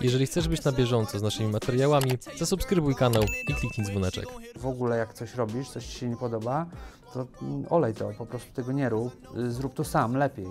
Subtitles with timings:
[0.00, 4.26] Jeżeli chcesz być na bieżąco z naszymi materiałami, zasubskrybuj kanał i kliknij dzwoneczek.
[4.56, 6.66] W ogóle jak coś robisz, coś Ci się nie podoba,
[7.14, 7.26] to
[7.70, 9.28] olej to, po prostu tego nie rób.
[9.48, 10.46] Zrób to sam, lepiej.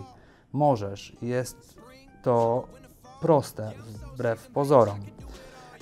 [0.53, 1.13] Możesz.
[1.21, 1.77] Jest
[2.23, 2.67] to
[3.21, 3.71] proste,
[4.13, 4.99] wbrew pozorom.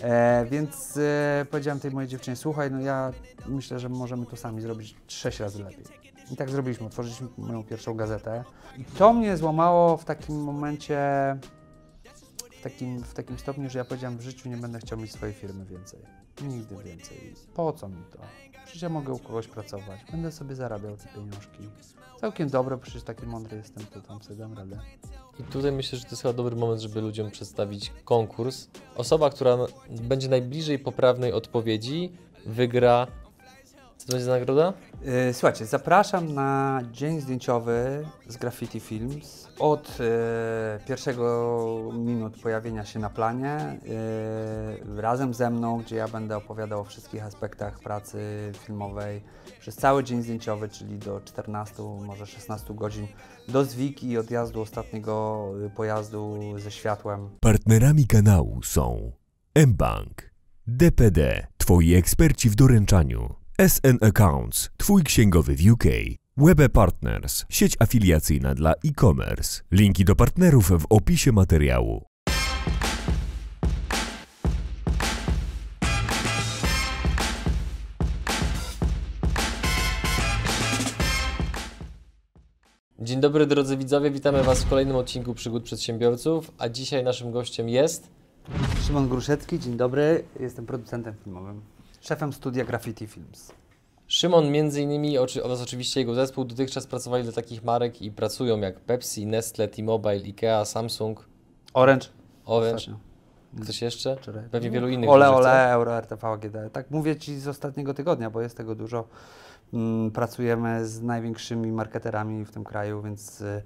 [0.01, 3.11] E, więc e, powiedziałem tej mojej dziewczynie, słuchaj, no ja
[3.45, 5.85] myślę, że możemy to sami zrobić sześć razy lepiej.
[6.31, 8.43] I tak zrobiliśmy, otworzyliśmy moją pierwszą gazetę.
[8.77, 10.99] I to mnie złamało w takim momencie,
[12.69, 15.65] takim, w takim stopniu, że ja powiedziałem, w życiu nie będę chciał mieć swojej firmy
[15.65, 15.99] więcej.
[16.41, 17.33] Nigdy więcej.
[17.53, 18.19] Po co mi to?
[18.65, 21.69] Przecież ja mogę u kogoś pracować, będę sobie zarabiał te pieniążki.
[22.21, 24.79] Całkiem dobre, przecież taki mądry jestem, to tam sobie dam radę.
[25.39, 28.67] I tutaj myślę, że to jest chyba dobry moment, żeby ludziom przedstawić konkurs.
[28.95, 29.57] Osoba, która
[29.89, 32.11] będzie najbliżej poprawnej odpowiedzi,
[32.45, 33.07] wygra.
[33.97, 34.73] Co to będzie za nagroda?
[35.01, 39.47] Yy, Słuchajcie, zapraszam na dzień zdjęciowy z Graffiti Films.
[39.59, 40.05] Od yy,
[40.87, 43.79] pierwszego minut pojawienia się na planie,
[44.85, 49.21] yy, razem ze mną, gdzie ja będę opowiadał o wszystkich aspektach pracy filmowej
[49.59, 53.07] przez cały dzień zdjęciowy, czyli do 14, może 16 godzin,
[53.47, 57.29] do zwiki i odjazdu ostatniego pojazdu ze światłem.
[57.39, 59.11] Partnerami kanału są
[59.67, 60.31] mBank,
[60.67, 65.83] DPD, Twoi eksperci w doręczaniu, SN Accounts, Twój księgowy w UK,
[66.37, 69.61] Webe Partners, sieć afiliacyjna dla e-commerce.
[69.71, 72.05] Linki do partnerów w opisie materiału.
[82.99, 87.69] Dzień dobry drodzy widzowie, witamy Was w kolejnym odcinku Przygód Przedsiębiorców, a dzisiaj naszym gościem
[87.69, 88.07] jest...
[88.87, 91.61] Szymon Gruszecki, dzień dobry, jestem producentem filmowym,
[92.05, 93.51] szefem studia Graffiti Films.
[94.07, 98.79] Szymon, między innymi oraz oczywiście jego zespół dotychczas pracowali dla takich marek i pracują jak
[98.79, 101.25] Pepsi, Nestle, T-Mobile, Ikea, Samsung,
[101.73, 102.07] Orange.
[102.45, 102.75] Orange.
[102.75, 102.99] Ostatnio.
[103.61, 104.15] Ktoś jeszcze?
[104.15, 104.43] Wczoraj.
[104.51, 105.09] Pewnie wielu innych.
[105.09, 106.55] Ole, ole, Euro, RTV, AGD.
[106.71, 109.07] Tak mówię Ci z ostatniego tygodnia, bo jest tego dużo.
[109.73, 113.61] Mm, Pracujemy z największymi marketerami w tym kraju, więc y,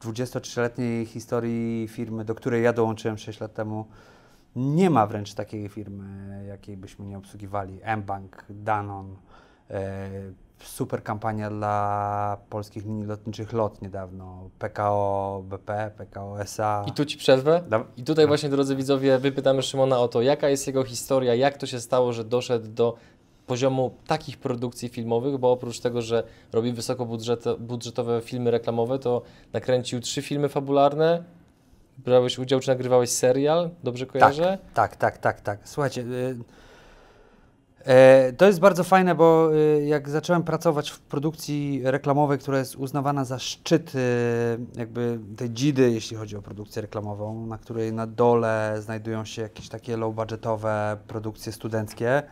[0.00, 3.86] w 23-letniej historii firmy, do której ja dołączyłem 6 lat temu,
[4.56, 7.80] nie ma wręcz takiej firmy, jakiej byśmy nie obsługiwali.
[7.96, 9.16] mBank, Danon,
[9.70, 10.10] e,
[10.58, 16.84] super kampania dla polskich linii lotniczych LOT niedawno, PKO BP, PKO SA.
[16.86, 17.62] I tu Ci przerwę.
[17.96, 21.66] I tutaj właśnie, drodzy widzowie, wypytamy Szymona o to, jaka jest jego historia, jak to
[21.66, 22.96] się stało, że doszedł do
[23.46, 30.22] poziomu takich produkcji filmowych, bo oprócz tego, że robi wysokobudżetowe filmy reklamowe, to nakręcił trzy
[30.22, 31.24] filmy fabularne,
[32.04, 34.58] brałeś udział, czy nagrywałeś serial, dobrze kojarzę?
[34.74, 35.58] Tak, tak, tak, tak.
[35.64, 36.36] Słuchajcie, y,
[37.84, 42.76] e, to jest bardzo fajne, bo y, jak zacząłem pracować w produkcji reklamowej, która jest
[42.76, 43.98] uznawana za szczyt y,
[44.76, 49.68] jakby tej dzidy, jeśli chodzi o produkcję reklamową, na której na dole znajdują się jakieś
[49.68, 52.22] takie low-budgetowe produkcje studenckie,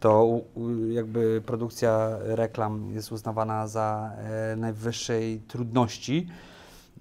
[0.00, 4.12] to u- u- jakby produkcja reklam jest uznawana za
[4.52, 6.26] e, najwyższej trudności.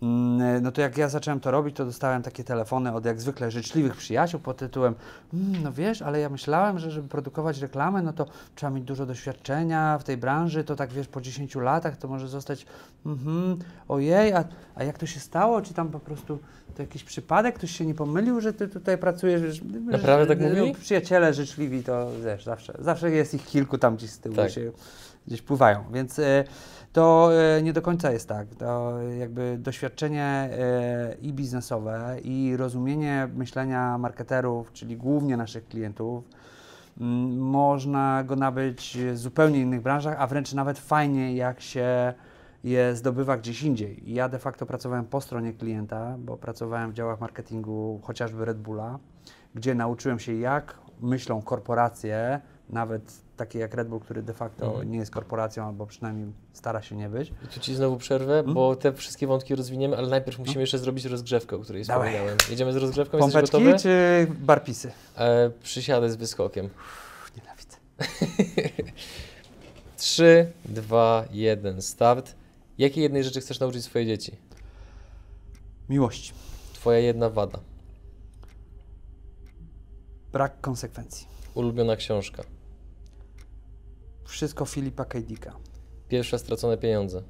[0.02, 3.52] Mm, No to jak ja zacząłem to robić, to dostałem takie telefony od jak zwykle
[3.52, 4.96] życzliwych przyjaciół pod tytułem
[5.34, 8.26] "Mm, no wiesz, ale ja myślałem, że żeby produkować reklamę, no to
[8.56, 12.28] trzeba mieć dużo doświadczenia w tej branży, to tak wiesz, po 10 latach to może
[12.28, 12.66] zostać
[13.06, 13.58] mhm,
[13.88, 14.44] ojej, a,
[14.76, 15.62] a jak to się stało?
[15.62, 16.40] Czy tam po prostu
[16.76, 19.62] to jakiś przypadek, ktoś się nie pomylił, że ty tutaj pracujesz?
[19.92, 20.76] Naprawdę tak no, mówili?
[20.76, 24.52] Przyjaciele życzliwi to wiesz, zawsze, zawsze jest ich kilku tam gdzieś z tyłu Tak.
[24.52, 24.72] się
[25.28, 26.44] gdzieś pływają, więc e,
[26.94, 28.48] to e, nie do końca jest tak.
[28.56, 36.24] To jakby doświadczenie e, i biznesowe, i rozumienie myślenia marketerów, czyli głównie naszych klientów,
[37.02, 42.14] mm, można go nabyć w zupełnie innych branżach, a wręcz nawet fajnie, jak się
[42.64, 44.04] je zdobywa gdzieś indziej.
[44.14, 49.00] Ja de facto pracowałem po stronie klienta, bo pracowałem w działach marketingu chociażby Red Bulla,
[49.56, 54.92] gdzie nauczyłem się, jak myślą korporacje, nawet takie jak Red Bull, który de facto Mhm.
[54.92, 57.34] nie jest korporacją, albo przynajmniej stara się nie być.
[57.46, 61.06] I tu Ci znowu przerwę, bo te wszystkie wątki rozwiniemy, ale najpierw musimy jeszcze zrobić
[61.06, 62.08] rozgrzewkę, o której Dawaj.
[62.10, 62.38] wspominałem.
[62.50, 63.80] Jedziemy z rozgrzewką, jesteś Pompeczki gotowy?
[63.80, 64.92] czy barpisy?
[65.18, 66.66] E, przysiadę z wyskokiem.
[66.66, 67.78] Uff, nienawidzę.
[69.98, 72.36] 3, 2, 1, start.
[72.78, 74.38] Jakiej jednej rzeczy chcesz nauczyć swoje dzieci?
[75.90, 76.34] Miłości.
[76.74, 77.60] Twoja jedna wada.
[80.32, 81.28] Brak konsekwencji.
[81.54, 82.44] Ulubiona książka.
[84.28, 85.22] Wszystko Filipa K.
[85.22, 85.56] Dicka.
[86.10, 87.24] Pierwsze stracone pieniądze.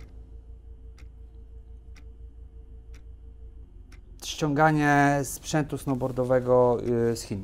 [4.26, 6.78] Ściąganie sprzętu snowboardowego
[7.12, 7.44] y, z Chin.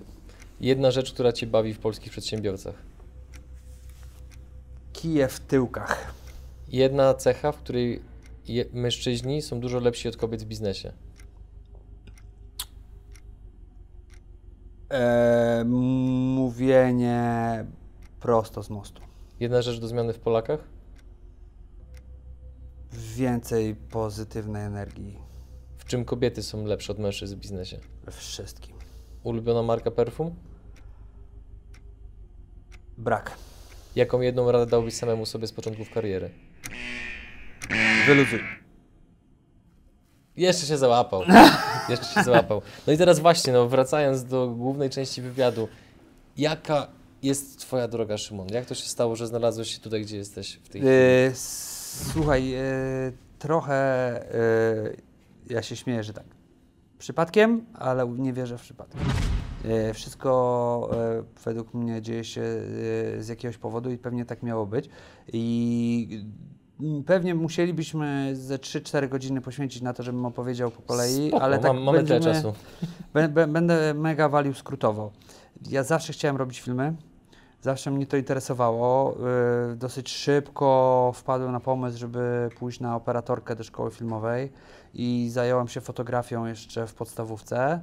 [0.59, 2.75] Jedna rzecz, która Cię bawi w polskich przedsiębiorcach.
[4.93, 6.13] Kije w tyłkach.
[6.67, 8.01] Jedna cecha, w której
[8.73, 10.93] mężczyźni są dużo lepsi od kobiet w biznesie.
[14.89, 15.63] E,
[16.35, 17.65] mówienie
[18.19, 19.12] prosto z mostu.
[19.39, 20.59] Jedna rzecz do zmiany w Polakach?
[22.91, 25.17] Więcej pozytywnej energii
[25.77, 27.79] W czym kobiety są lepsze od mężczyzn w biznesie?
[28.05, 28.75] we wszystkim.
[29.23, 30.35] Ulubiona marka perfum?
[32.97, 33.37] Brak.
[33.95, 36.29] Jaką jedną radę dałbyś samemu sobie z początków kariery?
[38.07, 38.39] Wyluzuj.
[40.35, 41.21] Jeszcze się załapał.
[41.89, 42.61] Jeszcze się załapał.
[42.87, 45.67] No i teraz właśnie, no wracając do głównej części wywiadu.
[46.37, 46.87] Jaka
[47.23, 48.47] jest Twoja droga, Szymon?
[48.51, 50.95] Jak to się stało, że znalazłeś się tutaj, gdzie jesteś w tej chwili?
[50.95, 51.31] E,
[52.13, 52.61] słuchaj, e,
[53.39, 53.75] trochę
[54.35, 54.93] e,
[55.49, 56.25] ja się śmieję, że tak.
[56.99, 58.97] Przypadkiem, ale nie wierzę w przypadek.
[59.65, 60.89] E, wszystko
[61.45, 62.41] według mnie dzieje się
[63.19, 64.89] z jakiegoś powodu i pewnie tak miało być.
[65.33, 66.23] I
[66.81, 71.59] mm, pewnie musielibyśmy ze 3-4 godziny poświęcić na to, żebym opowiedział po kolei, Spoko, ale
[71.59, 72.53] tak mam, mamy tyle czasu.
[73.15, 75.11] Bę- bę- Będę mega walił skrótowo.
[75.69, 76.95] Ja zawsze chciałem robić filmy.
[77.63, 79.17] Zawsze mnie to interesowało.
[79.69, 84.51] Yy, Dosyć szybko wpadłem na pomysł, żeby pójść na operatorkę do szkoły filmowej
[84.93, 87.81] i zająłem się fotografią jeszcze w podstawówce.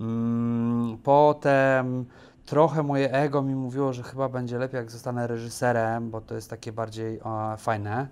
[0.00, 2.04] Mm, Potem
[2.46, 6.50] trochę moje ego mi mówiło, że chyba będzie lepiej, jak zostanę reżyserem, bo to jest
[6.50, 7.20] takie bardziej
[7.58, 8.08] fajne.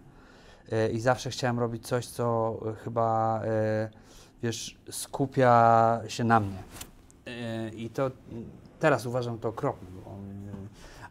[0.72, 3.90] E, I zawsze chciałem robić coś, co chyba, e,
[4.42, 6.62] wiesz, skupia się na mnie.
[7.76, 8.02] I to
[8.32, 8.44] mm,
[8.78, 10.10] teraz uważam to okropne, bo,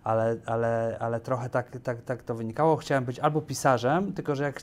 [0.07, 2.75] ale, ale, ale trochę tak, tak, tak to wynikało.
[2.75, 4.61] Chciałem być albo pisarzem, tylko że jak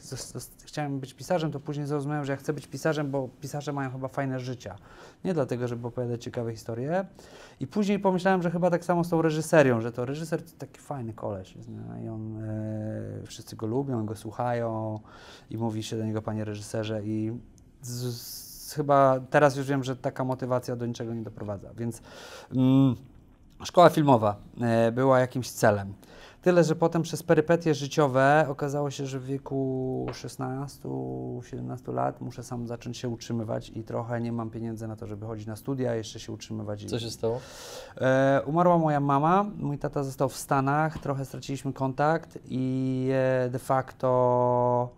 [0.65, 4.09] chciałem być pisarzem, to później zrozumiałem, że ja chcę być pisarzem, bo pisarze mają chyba
[4.09, 4.77] fajne życia.
[5.25, 7.05] Nie dlatego, żeby opowiadać ciekawe historie.
[7.61, 10.81] I później pomyślałem, że chyba tak samo z tą reżyserią, że to reżyser to taki
[10.81, 12.05] fajny koleś nie?
[12.05, 15.01] i on, e, wszyscy go lubią, go słuchają
[15.51, 17.39] i mówi się do niego panie reżyserze i
[17.83, 22.03] z, z, chyba teraz już wiem, że taka motywacja do niczego nie doprowadza, więc
[22.53, 22.97] mm,
[23.65, 25.95] szkoła filmowa e, była jakimś celem.
[26.43, 32.67] Tyle, że potem przez perypetie życiowe okazało się, że w wieku 16-17 lat muszę sam
[32.67, 36.21] zacząć się utrzymywać i trochę nie mam pieniędzy na to, żeby chodzić na studia, jeszcze
[36.21, 36.85] się utrzymywać.
[36.85, 37.41] Co się stało?
[37.97, 43.59] E, umarła moja mama, mój tata został w Stanach, trochę straciliśmy kontakt i e, de
[43.59, 44.89] facto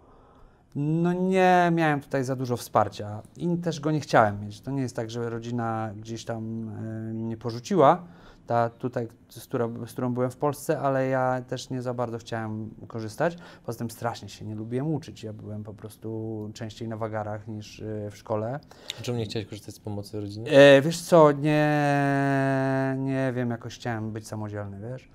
[0.76, 4.60] no nie miałem tutaj za dużo wsparcia i też go nie chciałem mieć.
[4.60, 8.02] To nie jest tak, że rodzina gdzieś tam e, mnie porzuciła,
[8.46, 12.18] ta tutaj, z którą, z którą byłem w Polsce, ale ja też nie za bardzo
[12.18, 13.36] chciałem korzystać.
[13.66, 15.22] Poza tym strasznie się nie lubiłem uczyć.
[15.22, 18.60] Ja byłem po prostu częściej na wagarach niż e, w szkole.
[19.02, 20.50] Czemu nie chciałeś korzystać z pomocy rodziny?
[20.50, 25.08] E, wiesz co, nie, nie wiem, jakoś chciałem być samodzielny, wiesz.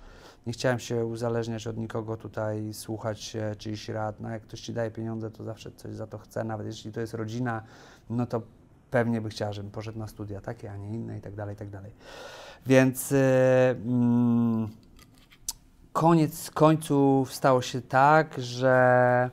[0.48, 4.20] Nie chciałem się uzależniać od nikogo tutaj, słuchać czyichś rad.
[4.20, 7.02] No jak ktoś ci daje pieniądze, to zawsze coś za to chce, nawet jeśli to
[7.02, 7.64] jest rodzina,
[8.10, 8.42] no to
[8.92, 11.58] pewnie by chciała, żebym poszedł na studia takie, a nie inne i tak dalej, i
[11.58, 11.92] tak dalej.
[12.66, 14.68] Więc e, mm,
[15.94, 19.30] koniec końców stało się tak, że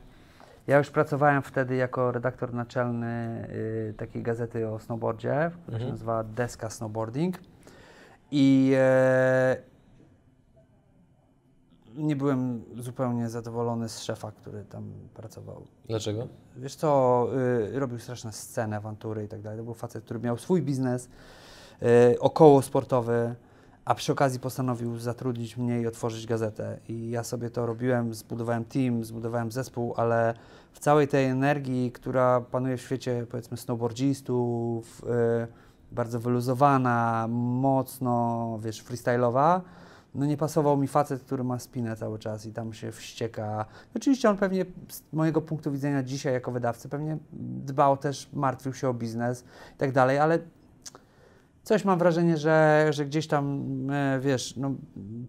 [0.66, 3.46] ja już pracowałem wtedy jako redaktor naczelny
[3.90, 5.90] y, takiej gazety o snowboardzie, która się Mhm.
[5.90, 7.38] nazywa Deska Snowboarding.
[8.30, 9.56] I e,
[11.94, 15.66] nie byłem zupełnie zadowolony z szefa, który tam pracował.
[15.88, 16.28] Dlaczego?
[16.56, 17.26] Wiesz co,
[17.74, 19.58] y, robił straszne sceny, awantury i tak dalej.
[19.58, 21.08] To był facet, który miał swój biznes y,
[22.20, 23.34] około sportowy,
[23.84, 26.79] a przy okazji postanowił zatrudnić mnie i otworzyć gazetę.
[26.88, 30.34] I ja sobie to robiłem, zbudowałem team, zbudowałem zespół, ale
[30.72, 35.46] w całej tej energii, która panuje w świecie, powiedzmy, snowboardzistów, y,
[35.93, 39.60] bardzo wyluzowana, mocno, wiesz, freestyle'owa,
[40.14, 43.67] no nie pasował mi facet, który ma spinę cały czas i tam się wścieka.
[43.96, 48.88] Oczywiście on pewnie z mojego punktu widzenia dzisiaj jako wydawcy pewnie dbał też, martwił się
[48.88, 50.38] o biznes i tak dalej, ale
[51.69, 54.75] coś mam wrażenie, że, że gdzieś tam, e, wiesz, no,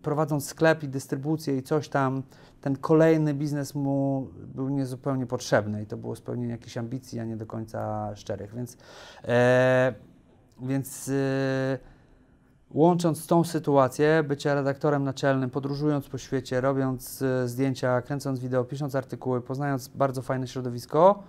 [0.01, 2.23] prowadząc sklep i dystrybucję i coś tam,
[2.61, 7.37] ten kolejny biznes mu był niezupełnie potrzebny i to było spełnienie jakichś ambicji, a nie
[7.37, 8.77] do końca szczerych, więc,
[9.23, 9.93] e,
[10.61, 11.79] więc e,
[12.71, 18.95] łącząc tą sytuację, bycia redaktorem naczelnym, podróżując po świecie, robiąc e, zdjęcia, kręcąc wideo, pisząc
[18.95, 21.23] artykuły, poznając bardzo fajne środowisko,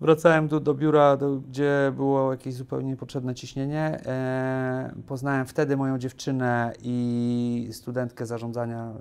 [0.00, 4.00] wracałem tu do biura, do, gdzie było jakieś zupełnie niepotrzebne ciśnienie.
[4.06, 8.92] E, poznałem wtedy moją dziewczynę i studentkę zarządzania,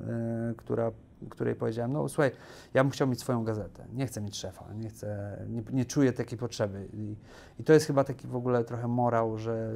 [0.49, 0.91] e, która,
[1.29, 2.31] której powiedziałem, no słuchaj,
[2.73, 6.13] ja bym chciał mieć swoją gazetę, nie chcę mieć szefa, nie, chcę, nie, nie czuję
[6.13, 6.87] takiej potrzeby.
[6.93, 7.15] I,
[7.59, 9.71] I to jest chyba taki w ogóle trochę morał, że,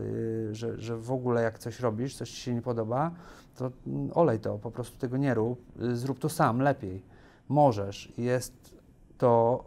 [0.51, 3.11] y, że, że w ogóle jak coś robisz, coś ci się nie podoba,
[3.55, 3.71] to
[4.13, 7.03] olej to, po prostu tego nie rób, y, zrób to sam, lepiej.
[7.49, 8.13] Możesz.
[8.17, 8.75] Jest
[9.17, 9.63] to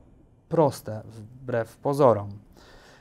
[0.48, 2.28] proste, wbrew pozorom.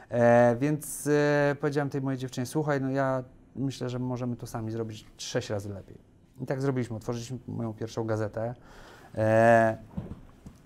[0.10, 3.24] E, więc e, powiedziałem tej mojej dziewczynie, słuchaj, no ja
[3.56, 5.98] myślę, że możemy to sami zrobić sześć razy lepiej.
[6.42, 6.96] I tak zrobiliśmy.
[6.96, 8.56] Otworzyliśmy moją pierwszą gazetę.
[9.16, 9.78] E,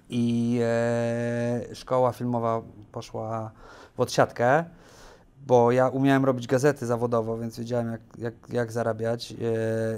[0.10, 3.52] I e, szkoła filmowa poszła
[3.96, 4.64] w odsiadkę,
[5.48, 9.32] bo ja umiałem robić gazety zawodowo, więc wiedziałem, jak, jak, jak zarabiać.
[9.32, 9.36] E,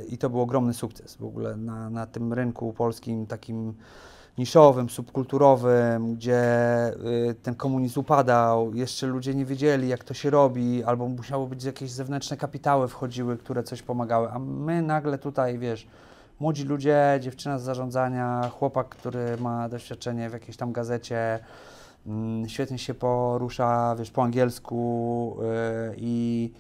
[0.05, 3.73] I to był ogromny sukces w ogóle na, na tym rynku polskim, takim
[4.38, 6.43] niszowym, subkulturowym, gdzie
[7.29, 11.63] y, ten komunizm upadał, jeszcze ludzie nie wiedzieli, jak to się robi, albo musiało być
[11.63, 15.88] jakieś zewnętrzne kapitały wchodziły, które coś pomagały, a my nagle tutaj, wiesz,
[16.39, 21.39] młodzi ludzie, dziewczyna z zarządzania, chłopak, który ma doświadczenie w jakiejś tam gazecie,
[22.07, 26.51] mm, świetnie się porusza, wiesz, po angielsku y, i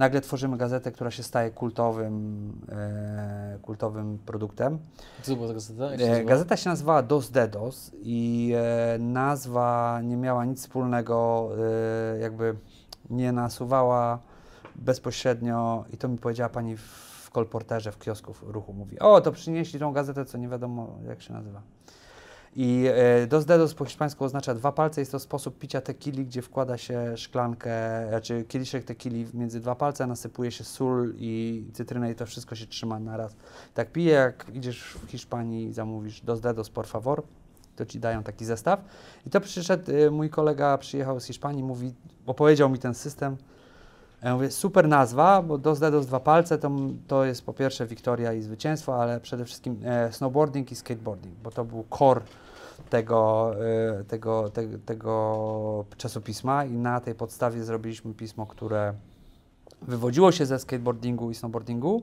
[0.00, 4.78] nagle tworzymy gazetę, która się staje kultowym, e, kultowym produktem.
[5.22, 5.98] Co była ta gazeta?
[5.98, 6.24] Się E?
[6.24, 11.48] Gazeta się nazywała Dos Dedos i e, nazwa nie miała nic wspólnego,
[12.14, 12.56] e, jakby
[13.10, 14.18] nie nasuwała
[14.76, 18.72] bezpośrednio i to mi powiedziała pani w kolporterze w kiosku w ruchu.
[18.72, 21.62] Mówi, o to przynieśli tą gazetę, co nie wiadomo jak się nazywa.
[22.56, 25.00] I e, dos dedos po hiszpańsku oznacza dwa palce.
[25.00, 27.70] Jest to sposób picia tequili, gdzie wkłada się szklankę,
[28.08, 32.66] znaczy kieliszek tequili między dwa palce, nasypuje się sól i cytrynę i to wszystko się
[32.66, 33.36] trzyma naraz.
[33.74, 37.22] Tak pije, jak idziesz w Hiszpanii i zamówisz dos dedos por favor,
[37.76, 38.80] to ci dają taki zestaw.
[39.26, 41.94] I to przyszedł, y, mój kolega przyjechał z Hiszpanii, mówi,
[42.26, 43.36] opowiedział mi ten system.
[44.22, 46.70] Ja mówię, super nazwa, bo dos dedos dwa palce to,
[47.06, 51.50] to jest po pierwsze wiktoria i zwycięstwo, ale przede wszystkim e, snowboarding i skateboarding, bo
[51.50, 52.20] to był core
[52.90, 53.52] tego,
[54.00, 58.94] e, tego, te, tego czasopisma i na tej podstawie zrobiliśmy pismo, które
[59.82, 62.02] wywodziło się ze skateboardingu i snowboardingu,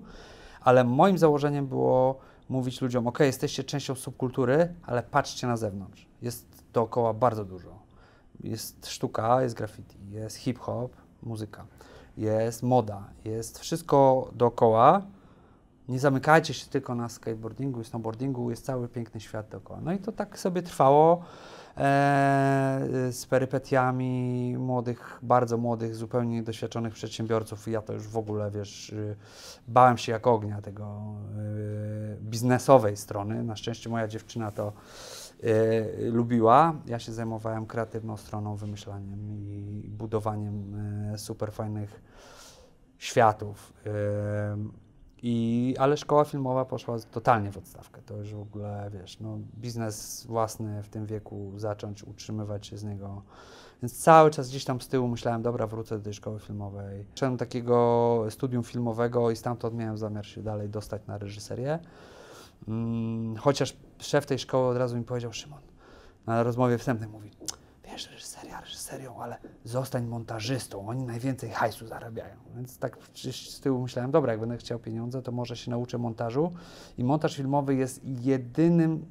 [0.62, 2.20] ale moim założeniem było
[2.50, 6.08] mówić ludziom, ok, jesteście częścią subkultury, ale patrzcie na zewnątrz.
[6.22, 7.70] Jest dookoła bardzo dużo.
[8.44, 10.92] Jest sztuka, jest graffiti, jest hip-hop,
[11.24, 11.66] muzyka,
[12.18, 15.02] jest moda, jest wszystko dookoła.
[15.88, 19.80] Nie zamykajcie się tylko na skateboardingu i snowboardingu, jest cały piękny świat dookoła.
[19.84, 21.24] No i to tak sobie trwało
[21.78, 22.80] e,
[23.12, 27.68] z perypetiami młodych, bardzo młodych, zupełnie niedoświadczonych przedsiębiorców.
[27.68, 29.16] I ja to już w ogóle, wiesz, y,
[29.68, 31.02] bałem się jak ognia tego
[31.40, 33.44] y, biznesowej strony.
[33.44, 34.74] Na szczęście moja dziewczyna to
[35.44, 36.74] y, lubiła.
[36.86, 40.76] Ja się zajmowałem kreatywną stroną, wymyślaniem i budowaniem
[41.14, 42.02] y, super fajnych
[42.98, 43.74] światów.
[43.86, 43.90] Y,
[45.24, 48.02] i, ale szkoła filmowa poszła totalnie w odstawkę.
[48.02, 52.84] To już w ogóle, wiesz, no, biznes własny w tym wieku zacząć, utrzymywać się z
[52.84, 53.22] niego.
[53.82, 57.06] Więc cały czas gdzieś tam z tyłu myślałem, dobra, wrócę do tej szkoły filmowej.
[57.22, 61.80] Do takiego studium filmowego i stamtąd miałem zamiar się dalej dostać na reżyserię.
[62.68, 65.62] Mm, chociaż szef tej szkoły od razu mi powiedział, Szymon,
[66.26, 67.32] na rozmowie wstępnej mówi,
[67.86, 72.36] wiesz, reżyseria reżyserią, ale zostań montażystą, oni najwięcej hajsu zarabiają.
[72.56, 72.98] Więc tak
[73.32, 76.52] z tyłu myślałem, dobra, jak będę chciał pieniądze, to może się nauczę montażu.
[76.98, 79.06] I montaż filmowy jest jedynym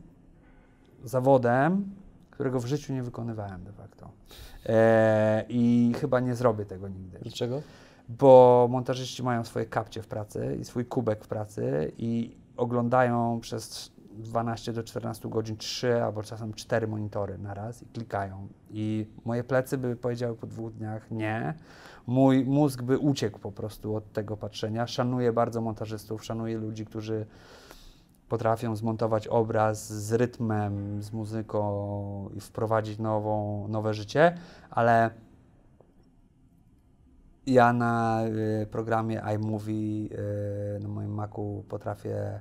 [1.04, 1.90] zawodem,
[2.30, 4.10] którego w życiu nie wykonywałem de facto.
[4.66, 7.62] E, I chyba nie zrobię tego nigdy Dlaczego?
[8.08, 13.92] bo montażyści mają swoje kapcie w pracy i swój kubek w pracy i oglądają przez
[14.18, 18.48] 12 do 14 godzin 3 albo czasem 4 monitory na raz i klikają.
[18.70, 21.54] I moje plecy by powiedziały po dwóch dniach nie.
[22.06, 24.86] Mój mózg by uciekł po prostu od tego patrzenia.
[24.86, 27.26] Szanuję bardzo montażystów, szanuję ludzi, którzy
[28.28, 34.34] potrafią zmontować obraz z rytmem, z muzyką i wprowadzić nową, nowe życie,
[34.70, 35.10] ale
[37.46, 38.24] ja na
[38.62, 40.08] y, programie iMovie
[40.76, 42.40] y, na moim Macu potrafię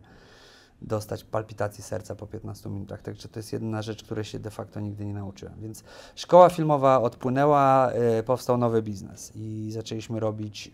[0.82, 4.80] dostać palpitacji serca po 15 minutach, także to jest jedna rzecz, której się de facto
[4.80, 5.56] nigdy nie nauczyłem.
[5.62, 5.84] Więc
[6.16, 10.72] szkoła filmowa odpłynęła, y, powstał nowy biznes i zaczęliśmy robić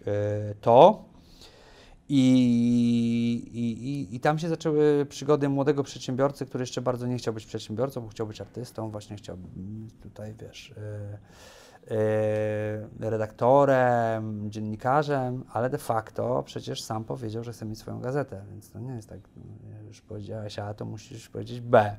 [0.62, 1.12] to.
[2.14, 7.46] I, i, i, tam się zaczęły przygody młodego przedsiębiorcy, który jeszcze bardzo nie chciał być
[7.46, 9.38] przedsiębiorcą, bo chciał być artystą, właśnie chciał
[10.04, 11.18] tutaj, wiesz, y, y,
[13.00, 18.80] redaktorem, dziennikarzem, ale de facto przecież sam powiedział, że chce mieć swoją gazetę, więc to
[18.80, 21.96] nie jest tak, no, już powiedziałeś A, to musisz powiedzieć B.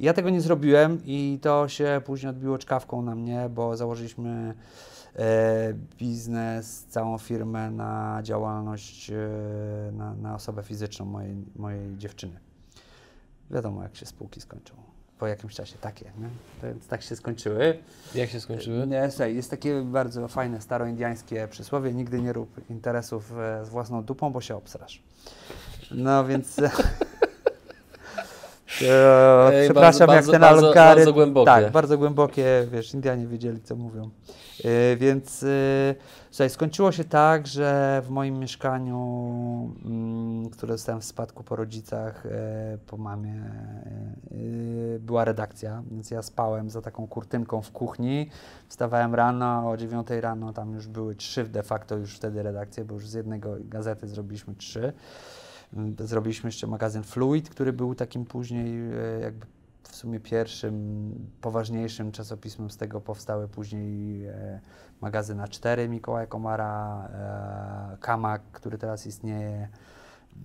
[0.00, 4.54] Ja tego nie zrobiłem i to się później odbiło czkawką na mnie, bo założyliśmy
[5.16, 9.16] e, biznes, całą firmę na działalność, e,
[9.92, 12.40] na, na osobę fizyczną mojej, mojej dziewczyny.
[13.50, 14.93] Wiadomo, jak się spółki skończą.
[15.24, 16.28] Po jakimś czasie takie, nie?
[16.62, 17.78] Więc tak się skończyły.
[18.14, 18.86] Jak się skończyły?
[18.86, 24.04] Nie, słuchaj, jest takie bardzo fajne, staroindiańskie przysłowie, nigdy nie rób interesów e, z własną
[24.04, 25.02] dupą, bo się obsrasz.
[25.90, 26.56] No więc...
[28.82, 30.94] E, Ej, przepraszam, bardzo, jak ten bardzo, algorytm.
[30.96, 31.46] bardzo głębokie.
[31.46, 34.10] Tak, bardzo głębokie, wiesz, Indianie wiedzieli, co mówią.
[34.64, 35.94] E, więc e,
[36.30, 38.98] słuchaj, skończyło się tak, że w moim mieszkaniu,
[39.84, 43.34] mm, które dostałem w spadku po rodzicach, e, po mamie,
[45.00, 48.30] była redakcja, więc ja spałem za taką kurtynką w kuchni.
[48.68, 52.94] Wstawałem rano, o 9 rano tam już były trzy de facto już wtedy redakcje, bo
[52.94, 54.92] już z jednego gazety zrobiliśmy trzy.
[55.76, 59.46] Mm, Zrobiliśmy jeszcze magazyn Fluid, który był takim później e, jakby
[59.82, 64.60] w sumie pierwszym, poważniejszym czasopismem z tego powstały później e,
[65.00, 67.08] magazyn A4 Mikołaja Komara,
[67.94, 69.68] e, Kamak, który teraz istnieje,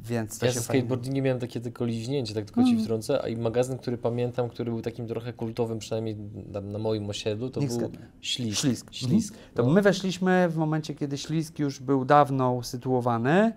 [0.03, 0.81] więc to Ja się ze fajnie...
[0.81, 2.77] skateboardingiem miałem takie tylko liźnięcie, tak tylko Mm.
[2.77, 6.15] ci wtrącę, a i magazyn, który pamiętam, który był takim trochę kultowym, przynajmniej
[6.51, 7.99] na, na moim osiedlu, to Niech był zgadnę.
[8.21, 8.59] Ślisk.
[8.61, 8.93] Ślisk.
[8.93, 9.35] Ślisk.
[9.53, 9.69] To no.
[9.69, 13.53] my weszliśmy w momencie, kiedy Ślisk już był dawno usytuowany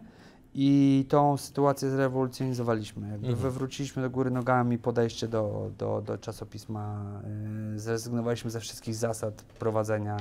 [0.55, 3.09] i tą sytuację zrewolucjonizowaliśmy.
[3.09, 3.43] Jakby Mhm.
[3.51, 7.05] wywróciliśmy do góry nogami podejście do, do, do czasopisma.
[7.73, 10.17] Yy, zrezygnowaliśmy ze wszystkich zasad prowadzenia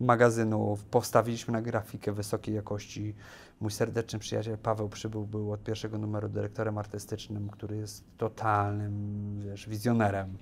[0.00, 0.84] magazynów.
[0.84, 3.14] Postawiliśmy na grafikę wysokiej jakości.
[3.60, 8.92] Mój serdeczny przyjaciel Paweł Przybył był od pierwszego numeru dyrektorem artystycznym, który jest totalnym,
[9.40, 10.36] wiesz, wizjonerem.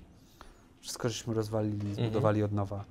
[0.79, 2.85] Wszystko żeśmy rozwalili, zbudowali od nowa.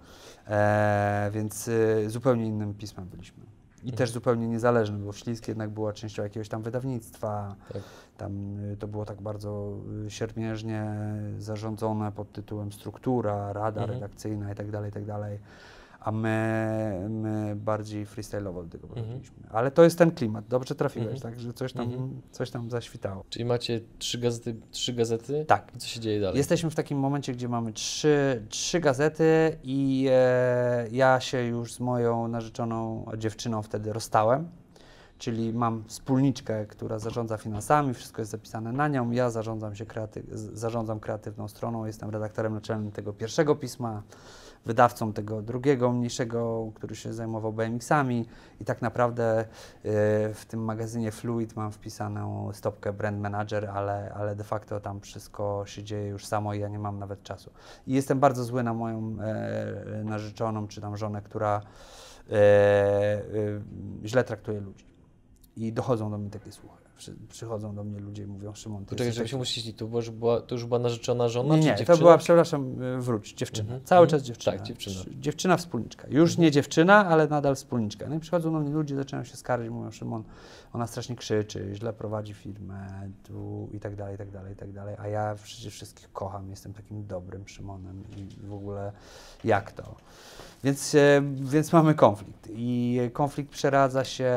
[0.46, 3.44] E, więc y, zupełnie innym pismem byliśmy.
[3.82, 3.96] I Mhm.
[3.96, 7.56] też zupełnie niezależnym, bo Ślisk jednak była częścią jakiegoś tam wydawnictwa.
[7.72, 7.82] Tak.
[8.16, 9.72] Tam y, to było tak bardzo
[10.06, 10.94] y, siermiężnie
[11.38, 14.00] zarządzone pod tytułem struktura, rada Mhm.
[14.00, 15.38] redakcyjna itd., itd.
[16.00, 18.94] A my, my bardziej freestyle'owo do tego Mhm.
[19.06, 19.36] podchodziliśmy.
[19.50, 20.44] Ale to jest ten klimat.
[20.48, 21.20] Dobrze trafiłeś, Mhm.
[21.34, 21.40] tak?
[21.40, 22.20] Że coś tam, Mhm.
[22.30, 23.24] coś tam zaświtało.
[23.28, 25.44] Czyli macie trzy gazety, trzy gazety?
[25.48, 25.72] Tak.
[25.78, 26.36] Co się dzieje dalej?
[26.38, 31.80] Jesteśmy w takim momencie, gdzie mamy trzy, trzy gazety i e, ja się już z
[31.80, 34.48] moją narzeczoną dziewczyną wtedy rozstałem.
[35.18, 39.10] Czyli mam wspólniczkę, która zarządza finansami, wszystko jest zapisane na nią.
[39.10, 44.02] Ja zarządzam się kreaty- zarządzam kreatywną stroną, jestem redaktorem naczelnym tego pierwszego pisma,
[44.66, 48.26] wydawcą tego drugiego, mniejszego, który się zajmował BMX-ami
[48.60, 49.44] i tak naprawdę e,
[50.34, 55.62] w tym magazynie Fluid mam wpisaną stopkę brand manager, ale, ale de facto tam wszystko
[55.66, 57.50] się dzieje już samo i ja nie mam nawet czasu.
[57.86, 61.60] I jestem bardzo zły na moją e, narzeczoną czy tam żonę, która
[62.30, 63.22] e, e,
[64.04, 64.84] źle traktuje ludzi.
[65.56, 66.79] I dochodzą do mnie takie słuchy.
[67.00, 70.12] Przy, przychodzą do mnie ludzie i mówią, Szymon, ty Poczekaj, jesteś żeby się to, że
[70.12, 71.96] była, to już była narzeczona żona, nie, czy nie, dziewczyna?
[71.96, 73.62] to była, przepraszam, y, wróć, dziewczyna.
[73.62, 74.20] Mhm, Cały mhm.
[74.20, 74.56] czas dziewczyna.
[74.56, 74.96] Tak, dziewczyna.
[75.20, 76.08] Dziewczyna wspólniczka.
[76.10, 78.06] Już nie dziewczyna, ale nadal wspólniczka.
[78.08, 80.24] No i przychodzą do mnie ludzie, zaczynają się skarżyć, mówią, Szymon,
[80.72, 84.72] ona strasznie krzyczy, źle prowadzi firmę, tu i tak dalej, i tak dalej, i tak
[84.72, 84.96] dalej.
[84.98, 88.92] A ja przecież wszystkich kocham, jestem takim dobrym Szymonem i w ogóle
[89.44, 89.94] jak to?
[90.64, 92.48] Więc, e, więc mamy konflikt.
[92.50, 94.32] I konflikt przeradza się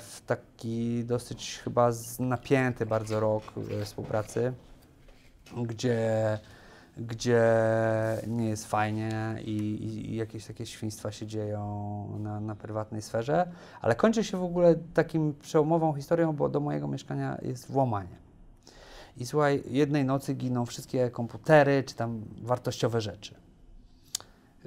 [0.00, 3.42] w taki dosyć chyba napięty bardzo rok
[3.80, 4.52] e, współpracy,
[5.62, 6.38] gdzie,
[6.96, 7.42] gdzie
[8.26, 13.48] nie jest fajnie i, i, jakieś takie świństwa się dzieją na, na prywatnej sferze,
[13.80, 18.16] ale kończy się w ogóle takim przełomową historią, bo do mojego mieszkania jest włamanie.
[19.16, 23.34] I słuchaj, jednej nocy giną wszystkie komputery czy tam wartościowe rzeczy.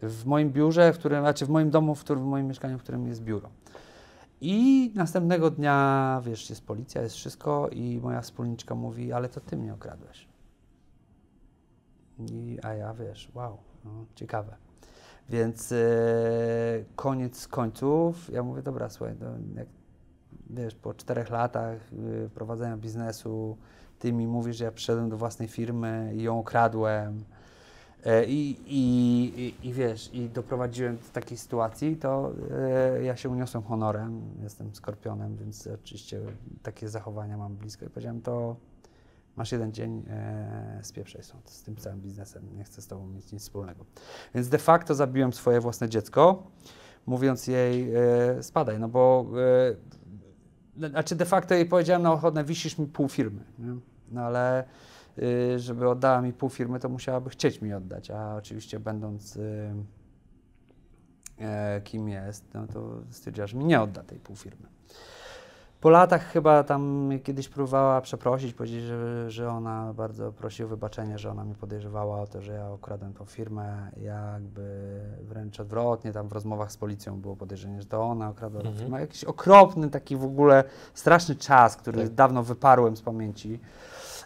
[0.04, 2.84] W moim biurze, w którym, znaczy w moim domu, w, którym, w moim mieszkaniu, w
[2.84, 3.50] którym jest biuro.
[4.42, 9.58] I następnego dnia, wiesz, jest policja, jest wszystko i moja wspólniczka mówi, ale to ty
[9.58, 10.28] mnie okradłeś.
[12.20, 14.56] I, a ja, wiesz, wow, no, ciekawe.
[15.30, 15.78] Więc e,
[16.96, 19.68] koniec końców, ja mówię, dobra, słuchaj, no, jak,
[20.50, 23.58] wiesz, po czterech latach y, prowadzenia biznesu,
[24.00, 27.24] ty mi mówisz, że ja przyszedłem do własnej firmy i ją okradłem,
[28.06, 32.32] E, I, i, i, wiesz, i doprowadziłem do takiej sytuacji, to
[33.04, 36.22] ja się uniosłem honorem, jestem skorpionem, więc oczywiście
[36.64, 38.56] takie zachowania mam blisko i powiedziałem, to
[39.40, 43.32] masz jeden dzień, e, spieprzaj stąd z tym całym biznesem, nie chcę z tobą mieć
[43.32, 43.86] nic wspólnego.
[44.36, 46.44] Więc de facto zabiłem swoje własne dziecko,
[47.06, 49.26] mówiąc jej, e, spadaj, no bo,
[50.78, 53.76] e, znaczy de facto jej powiedziałem na ochotę, wisisz mi pół firmy, nie?
[54.12, 54.64] no ale
[55.18, 59.74] y, żeby oddała mi pół firmy, to musiałaby chcieć mi oddać, a oczywiście będąc y,
[61.40, 64.68] e, kim jest, no to stwierdziła, że mi nie odda tej pół firmy.
[65.82, 71.18] Po latach chyba tam kiedyś próbowała przeprosić, powiedzieć, że, że ona bardzo prosi o wybaczenie,
[71.18, 73.92] że ona mi podejrzewała o to, że ja okradłem tą firmę.
[73.98, 78.62] Ja jakby wręcz odwrotnie, tam w rozmowach z policją było podejrzenie, że to ona okradła
[78.62, 78.86] tą Mhm.
[78.86, 79.02] firmę.
[79.02, 80.64] Jakiś okropny, taki w ogóle
[80.94, 82.14] straszny czas, który Tak.
[82.14, 83.60] dawno wyparłem z pamięci.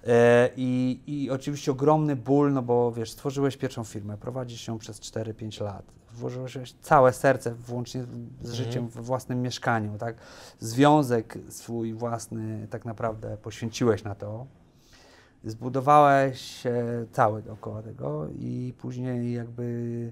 [0.08, 5.00] E, I, I oczywiście ogromny ból, no bo wiesz, stworzyłeś pierwszą firmę, prowadzisz ją przez
[5.00, 8.56] 4-5 lat, włożyłeś całe serce, włącznie z Mhm.
[8.56, 10.16] życiem we własnym mieszkaniu, tak?
[10.60, 14.46] Związek swój własny tak naprawdę poświęciłeś na to.
[15.46, 20.12] zbudowałeś się cały dookoła tego i później jakby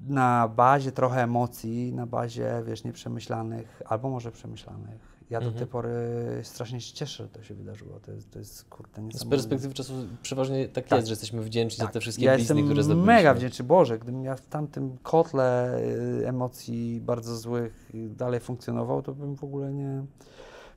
[0.00, 5.11] na bazie trochę emocji, na bazie, wiesz, nieprzemyślanych, albo może przemyślanych.
[5.32, 5.58] Ja do Mhm.
[5.58, 5.90] tej pory
[6.42, 8.00] strasznie się cieszę, że to się wydarzyło.
[8.00, 9.30] To jest, to jest kurde, Z niesamowite.
[9.30, 9.92] perspektywy czasu
[10.22, 10.96] przeważnie tak, Tak.
[10.98, 11.92] jest, że jesteśmy wdzięczni za Tak.
[11.92, 13.12] te wszystkie ja blizny, które zdobyliśmy.
[13.12, 13.64] mega wdzięczny.
[13.64, 15.78] Boże, gdybym ja w tamtym kotle
[16.20, 20.04] y, emocji bardzo złych y, dalej funkcjonował, to bym w ogóle nie...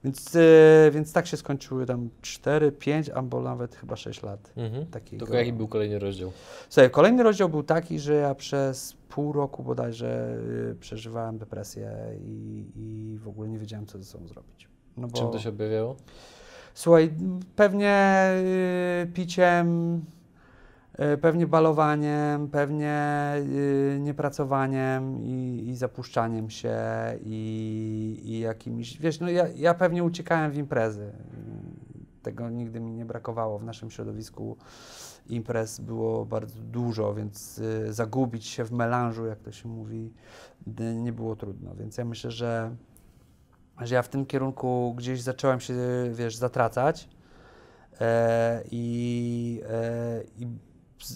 [0.06, 4.54] Więc, y, więc tak się skończyły tam 4, 5, albo nawet chyba 6 lat.
[4.56, 4.86] Mhm.
[4.86, 5.26] Takiego.
[5.26, 6.32] Tylko jaki był kolejny rozdział?
[6.70, 10.38] Słuchaj, kolejny rozdział był taki, że ja przez pół roku bodajże
[10.72, 11.92] y, przeżywałem depresję
[12.22, 14.68] i, i w ogóle nie wiedziałem, co ze sobą zrobić.
[14.98, 15.96] No bo, Czym to się objawiało?
[16.74, 17.14] Słuchaj,
[17.56, 18.28] pewnie
[19.04, 20.02] y, piciem,
[21.22, 26.78] pewnie balowaniem, pewnie y, niepracowaniem i, i zapuszczaniem się
[27.22, 31.12] i, i jakimiś, wiesz, no ja, ja pewnie uciekałem w imprezy.
[32.22, 34.58] Tego nigdy mi nie brakowało w naszym środowisku.
[35.30, 40.14] Imprez było bardzo dużo, więc y, zagubić się w melanżu, jak to się mówi,
[40.80, 41.76] y, nie było trudno.
[41.76, 42.76] Więc ja myślę, że
[43.82, 45.74] że ja w tym kierunku gdzieś zacząłem się,
[46.14, 47.10] wiesz, zatracać.
[48.02, 50.24] E, i, e,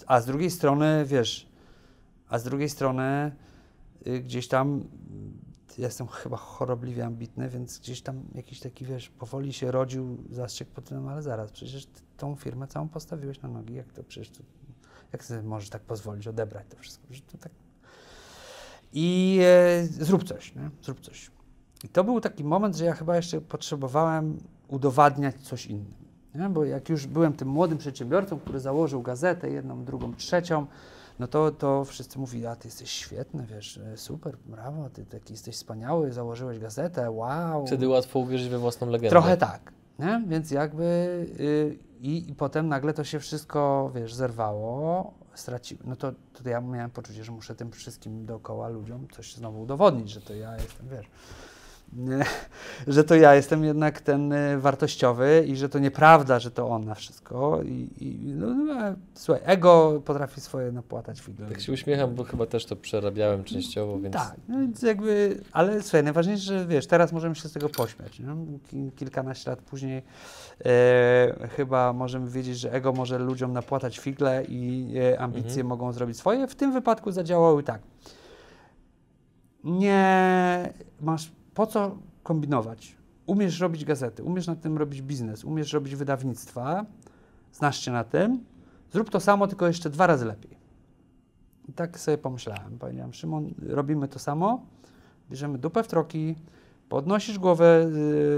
[0.06, 1.48] a z drugiej strony, wiesz,
[2.28, 3.32] a z drugiej strony
[4.06, 4.84] y, gdzieś tam
[5.78, 10.68] ja jestem chyba chorobliwie ambitny, więc gdzieś tam jakiś taki, wiesz, powoli się rodził zastrzyk
[10.68, 14.42] pod tym, ale zaraz, przecież tą firmę całą postawiłeś na nogi, jak to przecież, to,
[15.12, 17.52] jak sobie możesz tak pozwolić odebrać to wszystko, że to tak...
[18.92, 20.70] I e, zrób coś, nie?
[20.82, 21.30] Zrób coś.
[21.84, 24.38] I to był taki moment, że ja chyba jeszcze potrzebowałem
[24.68, 25.99] udowadniać coś innym.
[26.34, 26.48] Nie?
[26.48, 30.66] Bo jak już byłem tym młodym przedsiębiorcą, który założył gazetę, jedną, drugą, trzecią,
[31.18, 35.32] no to, to wszyscy mówili, a ty jesteś świetny, wiesz, e, super, brawo, ty taki
[35.32, 37.66] jesteś wspaniały, założyłeś gazetę, wow.
[37.66, 39.10] Wtedy łatwo uwierzyć we własną legendę.
[39.10, 40.24] Trochę tak, nie?
[40.28, 40.84] Więc jakby
[41.40, 45.84] y, i, i potem nagle to się wszystko, wiesz, zerwało, straciłem.
[45.86, 46.12] No to,
[46.42, 50.34] to ja miałem poczucie, że muszę tym wszystkim dookoła ludziom coś znowu udowodnić, że to
[50.34, 51.06] ja jestem, wiesz,
[52.86, 56.84] że to ja jestem jednak ten y, wartościowy i że to nieprawda, że to on
[56.84, 57.62] na wszystko.
[57.62, 58.74] I, i no, no,
[59.14, 61.46] słuchaj, ego potrafi swoje napłatać figle.
[61.46, 65.82] Tak się uśmiecham, bo chyba też to przerabiałem częściowo, więc Tak, no więc jakby, ale
[65.82, 68.22] słuchaj, najważniejsze, że wiesz, teraz możemy się z tego pośmiać.
[68.70, 70.02] Ki- Kilkanaście lat później
[70.64, 75.66] e, chyba możemy wiedzieć, że ego może ludziom napłatać figle i e, ambicje Mhm.
[75.66, 76.46] mogą zrobić swoje.
[76.46, 77.80] W tym wypadku zadziałały tak.
[79.64, 82.96] Nie masz po co kombinować.
[83.26, 86.86] Umiesz robić gazety, umiesz na tym robić biznes, umiesz robić wydawnictwa,
[87.52, 88.44] znasz się na tym,
[88.92, 90.58] zrób to samo, tylko jeszcze dwa razy lepiej.
[91.68, 92.78] I tak sobie pomyślałem.
[92.78, 94.66] Powiedziałem, Szymon, robimy to samo,
[95.30, 96.36] bierzemy dupę w troki,
[96.88, 97.90] podnosisz głowę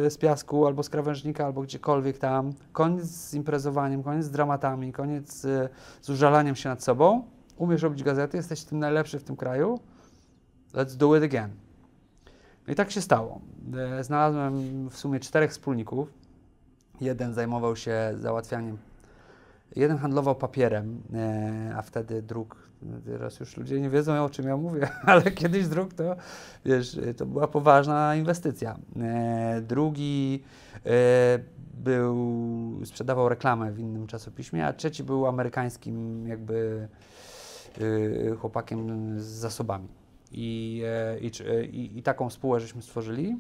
[0.07, 4.93] y, z piasku albo z krawężnika, albo gdziekolwiek tam, koniec z imprezowaniem, koniec z dramatami,
[4.93, 5.69] koniec y,
[6.01, 7.25] z użalaniem się nad sobą,
[7.57, 9.79] umiesz robić gazety, jesteś tym najlepszy w tym kraju,
[10.75, 11.51] let's do it again.
[12.69, 13.41] I tak się stało.
[13.99, 16.13] E, Znalazłem w sumie czterech wspólników.
[17.01, 18.79] Jeden zajmował się załatwianiem
[19.77, 22.57] Jeden handlował papierem, e, a wtedy druk,
[23.05, 26.17] teraz już ludzie nie wiedzą o czym ja mówię, ale kiedyś druk to,
[26.65, 28.77] wiesz, to była poważna inwestycja.
[29.03, 30.43] E, drugi
[31.75, 36.89] był, sprzedawał reklamę w innym czasopiśmie, a trzeci był amerykańskim jakby
[38.39, 39.89] chłopakiem z zasobami.
[40.33, 43.39] I, e, i, e, i, I taką spółkę żeśmy stworzyli.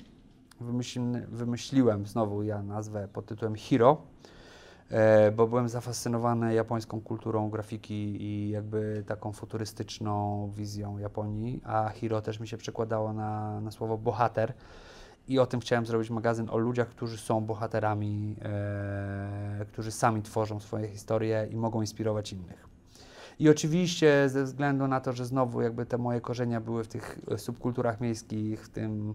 [0.60, 4.02] Wymyślny, wymyśliłem znowu ja nazwę pod tytułem Hero
[4.90, 12.22] e, bo byłem zafascynowany japońską kulturą grafiki i jakby taką futurystyczną wizją Japonii, a hero
[12.22, 14.52] też mi się przekładało na, na słowo bohater.
[15.28, 20.60] I o tym chciałem zrobić magazyn o ludziach, którzy są bohaterami, e, którzy sami tworzą
[20.60, 22.71] swoje historie i mogą inspirować innych.
[23.42, 27.18] I oczywiście ze względu na to, że znowu jakby te moje korzenia były w tych
[27.30, 29.14] e, subkulturach miejskich, w tym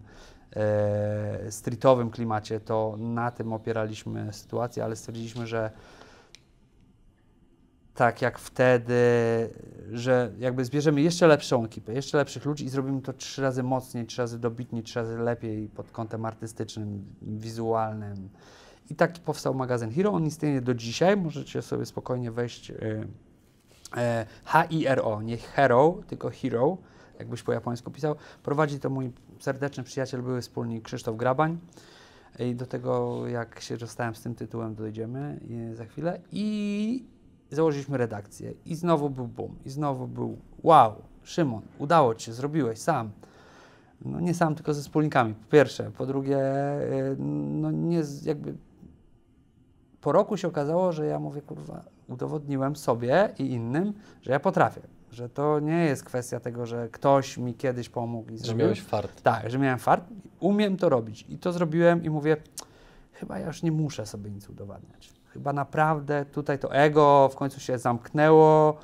[0.56, 5.72] e, streetowym klimacie, to na tym opieraliśmy sytuację, ale stwierdziliśmy, że
[7.94, 8.94] tak jak wtedy,
[9.92, 14.06] że jakby zbierzemy jeszcze lepszą ekipę, jeszcze lepszych ludzi i zrobimy to trzy razy mocniej,
[14.06, 18.30] trzy razy dobitniej, trzy razy lepiej pod kątem artystycznym, wizualnym.
[18.90, 20.12] I taki powstał magazyn Hero.
[20.12, 21.18] On istnieje do dzisiaj.
[21.18, 22.72] Możecie sobie spokojnie wejść.
[22.72, 23.08] y,
[24.44, 26.78] H-I-R-O, nie Hero, tylko Hero,
[27.20, 28.16] jakbyś po japońsku pisał.
[28.44, 31.58] Prowadzi to mój serdeczny przyjaciel, były wspólnik Krzysztof Grabań.
[32.40, 35.40] I do tego, jak się rozstałem z tym tytułem, dojdziemy
[35.72, 36.20] e, za chwilę.
[36.32, 37.06] I
[37.52, 38.54] założyliśmy redakcję.
[38.66, 39.56] I znowu był boom.
[39.66, 43.12] I znowu był wow, Szymon, udało Ci się, zrobiłeś sam.
[44.02, 45.92] No nie sam, tylko ze wspólnikami, po pierwsze.
[45.92, 48.56] Po drugie, e, no nie jakby
[50.02, 54.82] po roku się okazało, że ja mówię, kurwa, udowodniłem sobie i innym, że ja potrafię.
[55.12, 58.64] Że to nie jest kwestia tego, że ktoś mi kiedyś pomógł i Że zrobił.
[58.66, 59.22] miałeś fart.
[59.22, 60.04] Tak, że miałem fart,
[60.40, 61.26] umiem to robić.
[61.30, 62.38] I to zrobiłem i mówię,
[63.14, 65.14] chyba ja już nie muszę sobie nic udowadniać.
[65.34, 68.78] Chyba naprawdę tutaj to ego w końcu się zamknęło.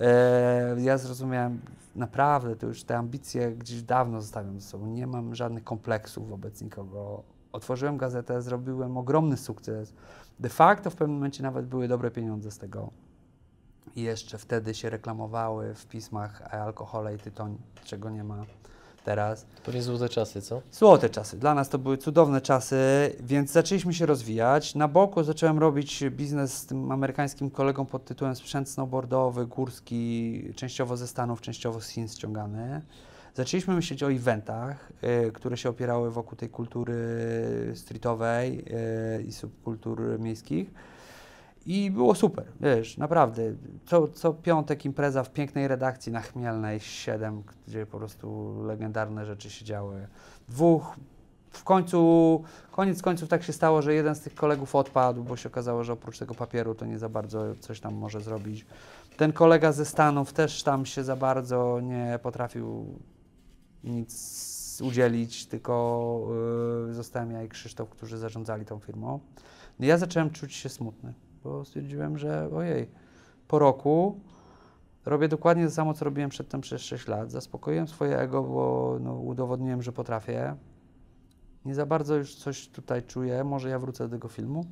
[0.00, 1.60] E, ja zrozumiałem,
[1.96, 4.86] naprawdę to już te ambicje gdzieś dawno zostawiam ze sobą.
[4.86, 7.22] Nie mam żadnych kompleksów wobec nikogo.
[7.52, 9.94] Otworzyłem gazetę, zrobiłem ogromny sukces.
[10.40, 12.90] De facto w pewnym momencie nawet były dobre pieniądze z tego.
[13.96, 18.44] I jeszcze wtedy się reklamowały w pismach alkohole i tytoń, czego nie ma
[19.04, 19.46] teraz.
[19.64, 20.62] Pewnie złote czasy, co?
[20.72, 21.38] Złote czasy.
[21.38, 22.76] Dla nas to były cudowne czasy,
[23.20, 24.74] więc zaczęliśmy się rozwijać.
[24.74, 30.96] Na boku zacząłem robić biznes z tym amerykańskim kolegą pod tytułem sprzęt snowboardowy, górski, częściowo
[30.96, 32.82] ze Stanów, częściowo z Chin ściągany.
[33.34, 34.92] Zaczęliśmy myśleć o eventach,
[35.26, 36.96] y, które się opierały wokół tej kultury
[37.74, 38.64] streetowej
[39.18, 40.70] y, i subkultur miejskich.
[41.66, 43.42] I było super, wiesz, naprawdę.
[43.86, 49.50] Co, co piątek impreza w pięknej redakcji na Chmielnej 7, gdzie po prostu legendarne rzeczy
[49.50, 50.06] się działy.
[50.48, 50.96] Dwóch,
[51.50, 55.48] w końcu, koniec końców tak się stało, że jeden z tych kolegów odpadł, bo się
[55.48, 58.66] okazało, że oprócz tego papieru to nie za bardzo coś tam może zrobić.
[59.16, 62.98] Ten kolega ze Stanów też tam się za bardzo nie potrafił
[63.84, 66.26] nic udzielić, tylko
[66.86, 69.20] yy, zostałem ja i Krzysztof, którzy zarządzali tą firmą.
[69.78, 72.90] No ja zacząłem czuć się smutny, bo stwierdziłem, że ojej,
[73.48, 74.20] po roku
[75.04, 77.30] robię dokładnie to samo, co robiłem przedtem przez 6 lat.
[77.30, 80.56] Zaspokoiłem swoje ego, bo no, udowodniłem, że potrafię.
[81.64, 83.44] Nie za bardzo już coś tutaj czuję.
[83.44, 84.64] Może ja wrócę do tego filmu.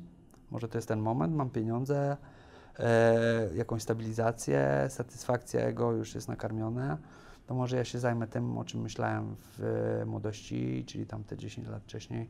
[0.51, 1.35] Może to jest ten moment.
[1.35, 2.17] Mam pieniądze,
[2.79, 6.97] e, jakąś stabilizację, satysfakcja ego już jest nakarmione.
[7.47, 11.67] To może ja się zajmę tym, o czym myślałem w młodości, czyli tam te 10
[11.67, 12.29] lat wcześniej,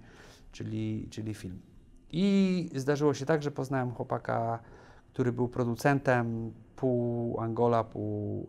[0.51, 1.59] czyli, czyli film.
[2.11, 4.59] I zdarzyło się tak, że poznałem chłopaka,
[5.13, 8.47] który był producentem, pół Angola, pół,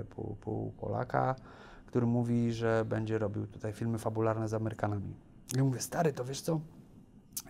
[0.00, 1.34] e, pół, pół Polaka,
[1.86, 5.14] który mówi, że będzie robił tutaj filmy fabularne z Amerykanami.
[5.58, 6.60] I mówię, stary, to wiesz co?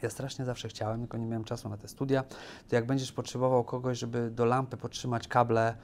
[0.02, 2.24] Ja strasznie zawsze chciałem, tylko nie miałem czasu na te studia.
[2.68, 5.76] To jak będziesz potrzebował kogoś, żeby do lampy podtrzymać kable,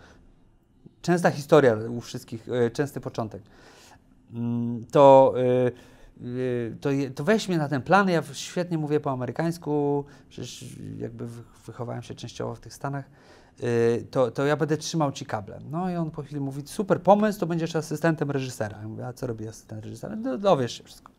[1.03, 3.43] częsta historia u wszystkich, e, częsty początek,
[4.35, 5.35] Mm, to,
[6.21, 8.09] y, y, to, to weź mnie na ten plan.
[8.09, 10.65] Ja świetnie mówię po amerykańsku, przecież
[10.99, 13.05] jakby wy- wychowałem się częściowo w tych Stanach.
[14.11, 15.59] To, to ja będę trzymał ci kable.
[15.71, 18.79] No i on po chwili mówi, super pomysł, to będziesz asystentem reżysera.
[18.83, 20.17] Ja mówię, a co robi asystent reżysera?
[20.17, 21.13] No, dowiesz się wszystko.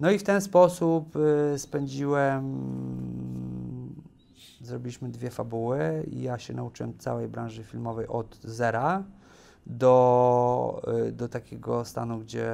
[0.00, 1.14] No i w ten sposób
[1.56, 2.42] spędziłem,
[4.62, 9.02] zrobiliśmy dwie fabuły i ja się nauczyłem całej branży filmowej od zera
[9.66, 12.46] do, y, do takiego stanu, gdzie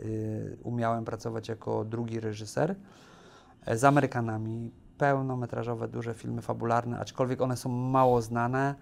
[0.00, 2.74] y, umiałem pracować jako drugi reżyser
[3.66, 4.70] e, z Amerykanami.
[4.98, 8.74] Pełnometrażowe, duże filmy fabularne, aczkolwiek one są mało znane.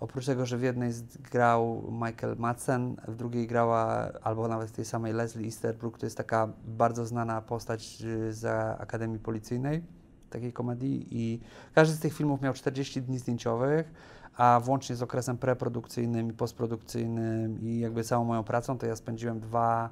[0.00, 4.84] Oprócz tego, że w jednej z- grał Michael Madsen, w drugiej grała, albo nawet tej
[4.84, 9.82] samej Leslie Easterbrook, to jest taka bardzo znana postać y, za Akademii Policyjnej,
[10.30, 11.40] takiej komedii i
[11.74, 13.92] każdy z tych filmów miał 40 dni zdjęciowych,
[14.36, 19.40] a włącznie z okresem preprodukcyjnym i postprodukcyjnym i jakby całą moją pracą, to ja spędziłem
[19.40, 19.90] dwa,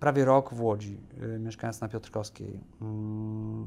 [0.00, 2.60] prawie rok w Łodzi, y, mieszkając na Piotrkowskiej.
[2.80, 3.66] Mm,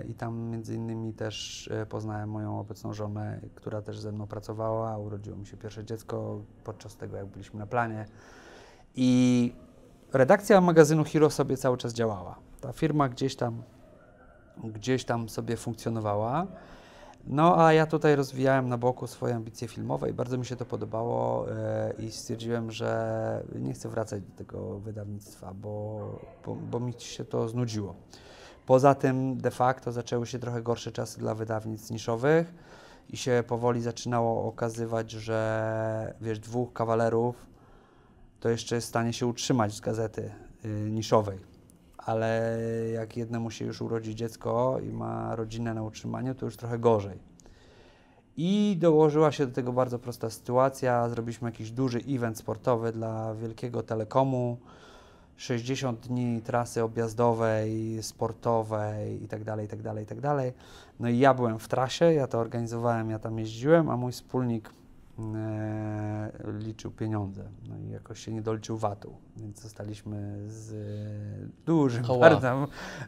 [0.00, 4.26] y, I tam między innymi też y, poznałem moją obecną żonę, która też ze mną
[4.26, 4.98] pracowała.
[4.98, 8.06] Urodziło mi się pierwsze dziecko podczas tego, jak byliśmy na planie.
[8.94, 9.52] I
[10.12, 12.38] redakcja magazynu Hero sobie cały czas działała.
[12.60, 13.62] Ta firma gdzieś tam,
[14.64, 16.46] gdzieś tam sobie funkcjonowała.
[17.26, 20.64] No a ja tutaj rozwijałem na boku swoje ambicje filmowe i bardzo mi się to
[20.64, 26.00] podobało e, i stwierdziłem, że nie chcę wracać do tego wydawnictwa, bo,
[26.46, 27.94] bo, bo mi się to znudziło.
[28.66, 32.54] Poza tym de facto zaczęły się trochę gorsze czasy dla wydawnictw niszowych
[33.10, 37.46] i się powoli zaczynało okazywać, że wiesz, dwóch kawalerów
[38.40, 40.30] to jeszcze jest w stanie się utrzymać z gazety
[40.64, 41.55] y, niszowej.
[42.06, 42.58] Ale
[42.92, 47.18] jak jednemu się już urodzi dziecko i ma rodzinę na utrzymaniu, to już trochę gorzej.
[48.36, 51.08] I dołożyła się do tego bardzo prosta sytuacja.
[51.08, 54.56] Zrobiliśmy jakiś duży event sportowy dla wielkiego telekomu.
[55.36, 60.52] 60 dni trasy objazdowej, sportowej i tak dalej, i tak dalej, i tak dalej.
[61.00, 64.70] No i ja byłem w trasie, ja to organizowałem, ja tam jeździłem, a mój wspólnik
[66.58, 67.44] liczył pieniądze.
[67.68, 72.20] No i jakoś się nie doliczył VAT-u, więc zostaliśmy z e, dużym, O, wow.
[72.20, 72.66] bardzo,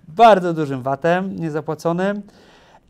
[0.09, 2.23] bardzo dużym VAT-em niezapłaconym.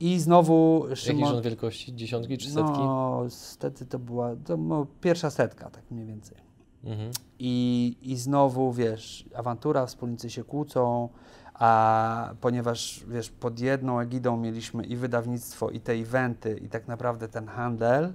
[0.01, 1.31] I znowu Jaki Szymon...
[1.31, 1.95] rząd wielkości?
[1.95, 2.79] Dziesiątki czy setki?
[2.79, 6.37] No, wtedy to była to, no, pierwsza setka, tak mniej więcej.
[6.85, 7.11] Mhm.
[7.39, 11.09] I, I znowu, wiesz, awantura, wspólnicy się kłócą,
[11.55, 17.29] A ponieważ, wiesz, pod jedną egidą mieliśmy i wydawnictwo, i te eventy, i tak naprawdę
[17.29, 18.13] ten handel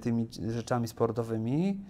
[0.00, 1.80] tymi rzeczami sportowymi,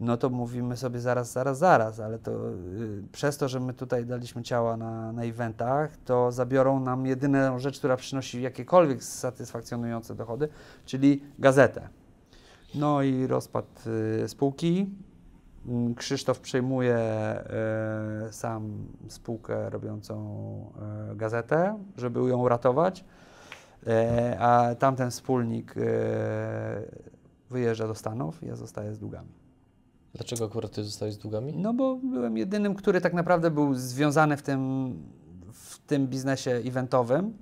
[0.00, 4.06] no to mówimy sobie zaraz, zaraz, zaraz, ale to y, przez to, że my tutaj
[4.06, 10.48] daliśmy ciała na, na eventach, to zabiorą nam jedyną rzecz, która przynosi jakiekolwiek satysfakcjonujące dochody,
[10.84, 11.88] czyli gazetę.
[12.74, 13.84] No i rozpad
[14.24, 14.90] y, spółki.
[15.66, 16.98] Mm, Krzysztof przejmuje
[18.28, 20.14] y, sam spółkę robiącą
[21.12, 23.04] y, gazetę, żeby ją uratować,
[23.82, 25.80] y, a tamten wspólnik y,
[27.50, 29.28] wyjeżdża do Stanów, ja zostaję z długami.
[30.14, 31.52] Dlaczego akurat ty zostałeś z długami?
[31.56, 34.94] No bo byłem jedynym, który tak naprawdę był związany w tym,
[35.52, 37.36] w tym biznesie eventowym.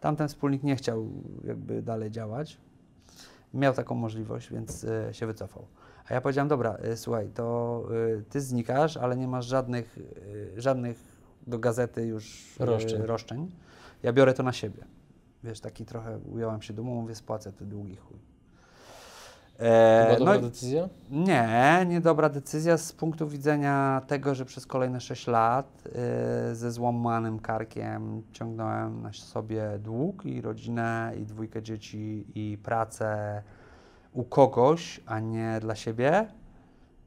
[0.00, 1.08] Tamten wspólnik nie chciał
[1.44, 2.58] jakby dalej działać.
[3.54, 5.66] Miał taką możliwość, więc e, się wycofał.
[6.08, 7.82] A ja powiedziałem, dobra, e, słuchaj, to
[8.18, 9.98] e, ty znikasz, ale nie masz żadnych,
[10.56, 13.02] żadnych do gazety już Roszczeń.
[13.02, 13.50] roszczeń.
[14.02, 14.84] Ja biorę to na siebie.
[15.44, 18.18] Wiesz, taki trochę ująłem się dumą, mówię, spłacę te długi chuj.
[19.58, 20.88] E, Była dobra no decyzja?
[21.10, 25.82] nie, niedobra decyzja z punktu widzenia tego, że przez kolejne 6 lat
[26.50, 33.42] y, ze złamanym karkiem ciągnąłem na sobie dług i rodzinę, i dwójkę dzieci, i pracę
[34.12, 36.26] u kogoś, a nie dla siebie,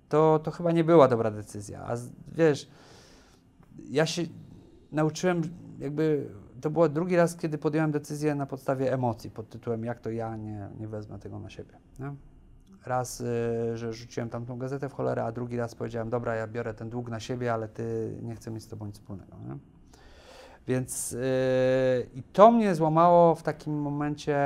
[0.10, 1.86] to, to chyba nie była dobra decyzja.
[1.88, 1.96] A
[2.32, 2.70] wiesz,
[3.90, 4.22] ja się
[4.92, 5.42] nauczyłem,
[5.80, 6.30] jakby
[6.62, 10.36] to było drugi raz, kiedy podjąłem decyzję na podstawie emocji pod tytułem jak to ja
[10.36, 11.74] nie, nie wezmę tego na siebie.
[12.00, 12.16] Nie?
[12.86, 16.74] Raz, y, że rzuciłem tamtą gazetę w cholerę, a drugi raz powiedziałem, dobra, ja biorę
[16.74, 19.38] ten dług na siebie, ale ty nie chcę mieć z tobą nic wspólnego.
[19.48, 19.58] Nie?
[20.68, 21.18] Więc y,
[22.14, 24.38] i to mnie złamało w takim momencie,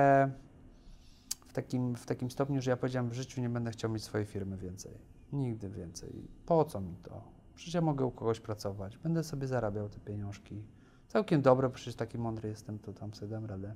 [1.48, 4.28] w takim, w takim stopniu, że ja powiedziałem, w życiu nie będę chciał mieć swojej
[4.28, 4.91] firmy więcej.
[5.34, 6.28] Nigdy więcej.
[6.45, 7.21] Po co mi to?
[7.56, 10.63] Przecież ja mogę u kogoś pracować, będę sobie zarabiał te pieniążki.
[11.08, 13.76] Całkiem dobre, przecież taki mądry jestem, to tam sobie dam radę.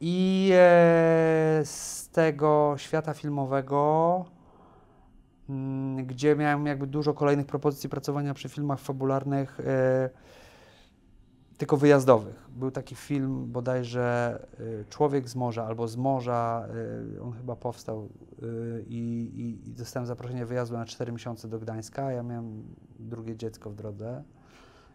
[0.00, 4.24] I e, z tego świata filmowego,
[5.48, 10.10] mm, gdzie miałem jakby dużo kolejnych propozycji pracowania przy filmach fabularnych, e,
[11.58, 12.48] tylko wyjazdowych.
[12.56, 14.38] Był taki film bodajże
[14.80, 16.68] e, Człowiek z morza albo z morza,
[17.22, 18.08] on chyba powstał
[18.86, 22.12] i, i, i dostałem zaproszenie wyjazdu na 4 miesiące do Gdańska.
[22.12, 22.62] Ja miałem
[22.98, 24.22] drugie dziecko w drodze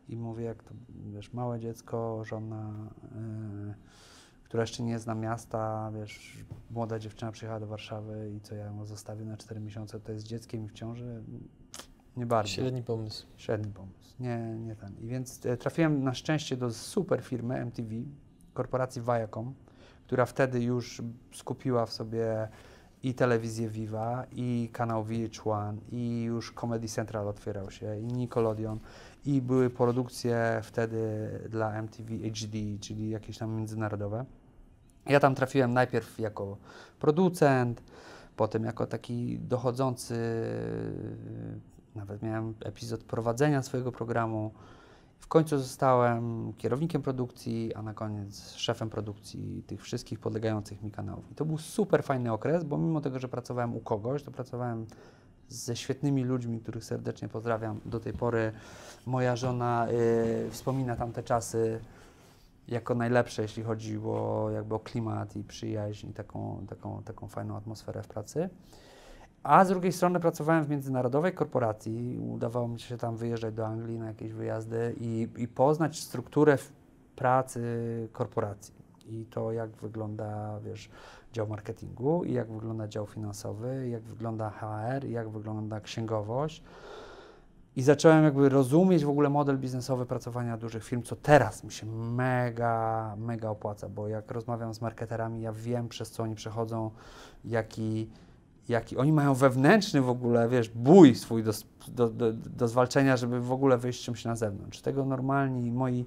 [0.09, 3.73] i mówię, jak to, wiesz, małe dziecko, żona, e,
[4.55, 8.85] która jeszcze nie zna miasta, wiesz, młoda dziewczyna przyjechała do Warszawy i co ja ją
[8.85, 11.23] zostawię na 4 miesiące, to jest dzieckiem i w ciąży?
[12.17, 12.51] Nie bardzo.
[12.51, 13.27] Średni pomysł.
[13.37, 14.15] Średni pomysł.
[14.19, 14.93] Nie, nie ten.
[14.99, 17.89] I więc e, trafiłem na szczęście do super firmy MTV,
[18.53, 19.53] korporacji Viacom,
[20.05, 21.01] która wtedy już
[21.33, 22.47] skupiła w sobie
[23.03, 28.79] i telewizję Viva, i kanał VH1, i już Comedy Central otwierał się, i Nickelodeon,
[29.25, 34.25] i były produkcje wtedy dla MTV HD, czyli jakieś tam międzynarodowe.
[35.05, 36.57] Ja tam trafiłem najpierw jako
[36.99, 37.81] producent,
[38.35, 40.15] potem jako taki dochodzący,
[41.95, 44.51] nawet miałem epizod prowadzenia swojego programu.
[45.19, 51.31] W końcu zostałem kierownikiem produkcji, a na koniec szefem produkcji tych wszystkich podlegających mi kanałów.
[51.31, 54.85] I to był super fajny okres, bo mimo tego, że pracowałem u kogoś, to pracowałem
[55.49, 58.51] ze świetnymi ludźmi, których serdecznie pozdrawiam do tej pory.
[59.05, 59.87] Moja żona
[60.47, 61.79] y, wspomina tamte czasy
[62.67, 68.03] jako najlepsze, jeśli chodziło jakby o klimat i przyjaźń i taką, taką, taką fajną atmosferę
[68.03, 68.49] w pracy.
[69.43, 72.19] A z drugiej strony pracowałem w międzynarodowej korporacji.
[72.19, 76.57] Udawało mi się tam wyjeżdżać do Anglii na jakieś wyjazdy i, i poznać strukturę
[77.15, 77.61] pracy
[78.11, 78.73] korporacji.
[79.05, 80.89] I to, jak wygląda, wiesz,
[81.33, 86.63] dział marketingu, i jak wygląda dział finansowy, jak wygląda HR, jak wygląda księgowość.
[87.75, 91.85] I zacząłem jakby rozumieć w ogóle model biznesowy pracowania dużych firm, co teraz mi się
[91.85, 96.91] mega, mega opłaca, bo jak rozmawiam z marketerami, ja wiem przez co oni przechodzą,
[97.45, 98.09] jaki,
[98.69, 101.51] jaki oni mają wewnętrzny w ogóle, wiesz, bój swój do,
[101.87, 104.81] do, do, do zwalczenia, żeby w ogóle wyjść czymś na zewnątrz.
[104.81, 106.05] Tego normalni moi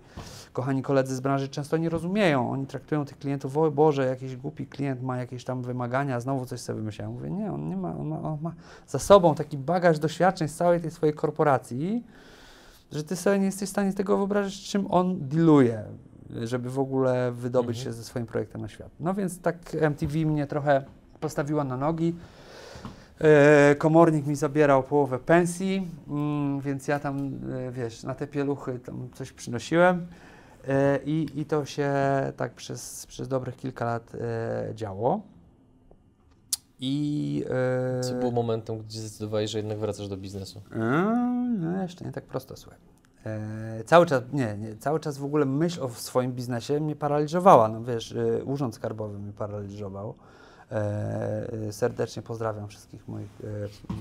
[0.53, 2.51] kochani koledzy z branży często nie rozumieją.
[2.51, 6.61] Oni traktują tych klientów, o Boże, jakiś głupi klient ma jakieś tam wymagania, znowu coś
[6.61, 6.83] sobie.
[6.99, 8.53] Ja mówię, nie, on nie ma, on ma, on ma
[8.87, 12.05] za sobą taki bagaż doświadczeń z całej tej swojej korporacji,
[12.93, 15.85] że ty sobie nie jesteś w stanie tego wyobrazić, czym on dealuje,
[16.45, 17.85] żeby w ogóle wydobyć Mhm.
[17.85, 18.91] się ze swoim projektem na świat.
[19.01, 20.85] No więc tak MTV mnie trochę
[21.21, 22.15] postawiła na nogi.
[23.21, 28.79] E, komornik mi zabierał połowę pensji, mm, więc ja tam, e, wiesz, na te pieluchy
[28.79, 30.07] tam coś przynosiłem
[30.69, 31.93] e, i, i to się
[32.37, 34.13] tak przez, przez dobrych kilka lat
[34.75, 35.21] działo.
[36.81, 37.45] I...
[38.01, 40.63] Co było momentem, gdzie zdecydowałeś, że jednak wracasz do biznesu?
[41.59, 42.79] no jeszcze nie tak prosto, słuchaj.
[43.27, 47.69] E, cały czas, nie, nie, cały czas w ogóle myśl o swoim biznesie mnie paraliżowała.
[47.69, 50.15] No wiesz, e, urząd skarbowy mnie paraliżował.
[50.73, 53.31] E, serdecznie pozdrawiam wszystkich moich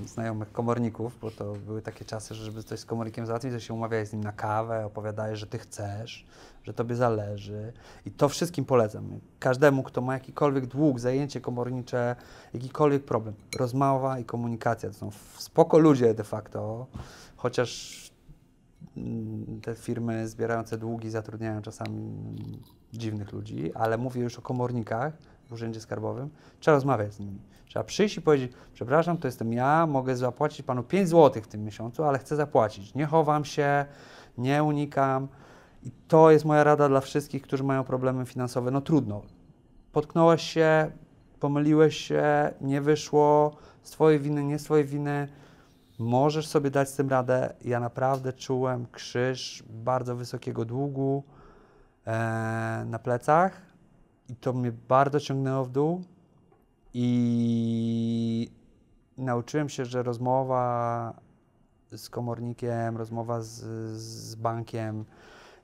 [0.04, 3.60] e, znajomych komorników, bo to były takie czasy, że żeby coś z komornikiem załatwić, to
[3.60, 6.26] się umawiałeś z nim na kawę, opowiadałeś, że ty chcesz,
[6.64, 7.72] że tobie zależy.
[8.06, 9.20] I to wszystkim polecam.
[9.38, 12.16] Każdemu, kto ma jakikolwiek dług, zajęcie komornicze,
[12.54, 13.34] jakikolwiek problem.
[13.56, 16.86] Rozmowa i komunikacja to są spoko ludzie de facto,
[17.36, 17.98] chociaż
[18.96, 22.16] mm, te firmy zbierające długi zatrudniają czasami
[22.92, 25.12] dziwnych ludzi, ale mówię już o komornikach,
[25.48, 26.30] w urzędzie skarbowym,
[26.60, 27.38] trzeba rozmawiać z nimi.
[27.66, 31.64] Trzeba przyjść i powiedzieć, przepraszam, to jestem ja, mogę zapłacić panu 5 zł w tym
[31.64, 32.94] miesiącu, ale chcę zapłacić.
[32.94, 33.84] Nie chowam się,
[34.38, 35.28] nie unikam.
[35.82, 38.70] I to jest moja rada dla wszystkich, którzy mają problemy finansowe.
[38.70, 39.22] No trudno.
[39.92, 40.90] Potknąłeś się,
[41.40, 45.28] pomyliłeś się, nie wyszło, z twojej winy, nie z twojej winy.
[45.98, 47.54] Możesz sobie dać z tym radę.
[47.64, 51.22] Ja naprawdę czułem krzyż bardzo wysokiego długu
[52.06, 53.67] e, na plecach
[54.28, 56.02] i to mnie bardzo ciągnęło w dół
[56.94, 58.50] i
[59.18, 61.14] nauczyłem się, że rozmowa
[61.96, 63.60] z komornikiem, rozmowa z,
[64.00, 65.04] z bankiem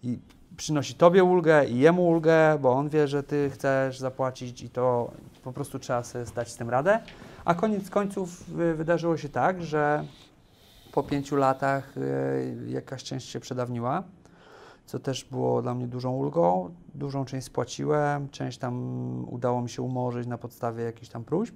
[0.02, 0.18] i
[0.56, 5.10] przynosi tobie ulgę i jemu ulgę, bo on wie, że ty chcesz zapłacić i to
[5.44, 7.00] po prostu trzeba sobie zdać z tym radę.
[7.44, 8.44] A koniec końców
[8.76, 10.04] wydarzyło się tak, że
[10.92, 14.02] po pięciu latach y, jakaś część się przedawniła
[14.86, 16.74] co też było dla mnie dużą ulgą.
[16.94, 18.74] Dużą część spłaciłem, część tam
[19.28, 21.54] udało mi się umorzyć na podstawie jakichś tam próśb.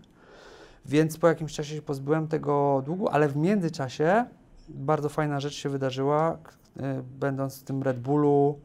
[0.86, 4.24] Więc po jakimś czasie się pozbyłem tego długu, ale w międzyczasie
[4.68, 6.38] bardzo fajna rzecz się wydarzyła,
[6.76, 8.58] e, będąc w tym Red Bullu.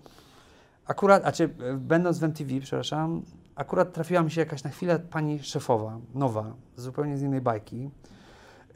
[0.85, 3.21] Akurat, a czy e, będąc w MTV, przepraszam,
[3.55, 7.89] akurat trafiła mi się jakaś na chwilę pani szefowa, nowa, zupełnie z innej bajki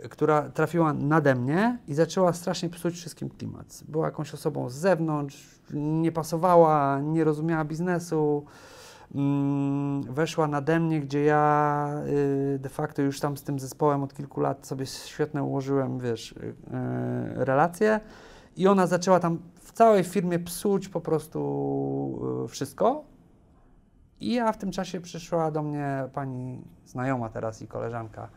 [0.09, 3.83] która trafiła nade mnie i zaczęła strasznie psuć wszystkim klimat.
[3.87, 8.45] Była jakąś osobą z zewnątrz, nie pasowała, nie rozumiała biznesu.
[9.15, 14.13] Mm, weszła nade mnie, gdzie ja y, de facto już tam z tym zespołem od
[14.13, 16.53] kilku lat sobie świetne ułożyłem, wiesz, y,
[17.35, 17.99] relacje
[18.57, 23.03] i ona zaczęła tam w całej firmie psuć po prostu y, wszystko.
[24.19, 28.29] I ja w tym czasie przyszła do mnie pani znajoma teraz i koleżanka,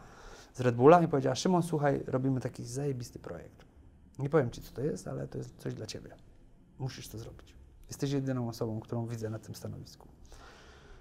[0.60, 3.64] z Red Bulla i powiedziała, Szymon, słuchaj, robimy taki zajebisty projekt.
[4.18, 6.10] Nie powiem Ci, co to jest, ale to jest coś dla Ciebie.
[6.78, 7.54] Musisz to zrobić.
[7.88, 10.08] Jesteś jedyną osobą, którą widzę na tym stanowisku.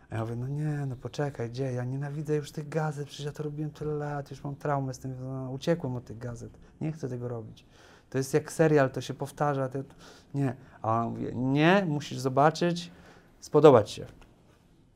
[0.10, 1.74] A ja mówię, no nie, no poczekaj, gdzie?
[1.74, 5.00] Ja nienawidzę już tych gazet, przecież ja to robiłem tyle lat, już mam traumę z
[5.00, 7.66] tym, no, uciekłem od tych gazet, nie chcę tego robić.
[8.10, 9.80] To jest jak serial, to się powtarza, to...
[10.34, 10.56] nie.
[10.82, 12.92] A on mówi, nie, musisz zobaczyć,
[13.40, 14.06] spodobać się.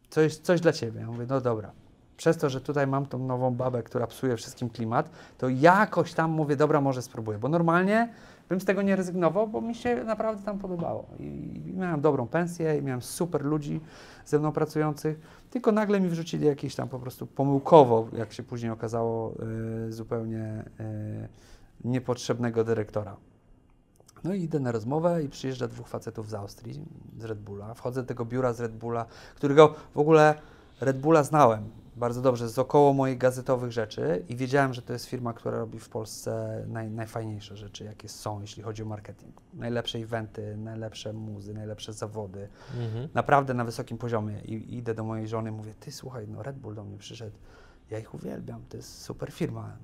[0.10, 1.00] Coś, coś dla Ciebie.
[1.00, 1.83] Ja mówię, no dobra
[2.18, 6.32] przez to, że tutaj mam tą nową babę, która psuje wszystkim klimat, to jakoś tam
[6.32, 8.10] mówię, dobra, może spróbuję, bo normalnie
[8.50, 11.06] bym z tego nie rezygnował, bo mi się naprawdę tam podobało.
[11.20, 11.24] I,
[11.66, 13.82] i miałem dobrą pensję, i miałem super ludzi
[14.26, 18.72] ze mną pracujących, tylko nagle mi wrzucili jakiś tam po prostu pomyłkowo, jak się później
[18.72, 19.34] okazało,
[19.88, 21.28] y, zupełnie y,
[21.84, 23.16] niepotrzebnego dyrektora.
[24.24, 26.86] No i idę na rozmowę i przyjeżdża dwóch facetów z Austrii,
[27.18, 27.74] z Red Bulla.
[27.74, 29.06] Wchodzę do tego biura z Red Bulla,
[29.36, 30.36] którego w ogóle
[30.82, 35.06] Red Bulla znałem bardzo dobrze z około moich gazetowych rzeczy i wiedziałem, że to jest
[35.06, 39.42] firma, która robi w Polsce naj, najfajniejsze rzeczy, jakie są, jeśli chodzi o marketing.
[39.54, 42.50] Najlepsze eventy, najlepsze muzy, najlepsze zawody.
[42.80, 43.10] Mhm.
[43.14, 44.42] Naprawdę na wysokim poziomie.
[44.42, 47.38] I idę do mojej żony i mówię, ty słuchaj, no Red Bull do mnie przyszedł.
[47.90, 49.78] Ja ich uwielbiam, to jest super firma.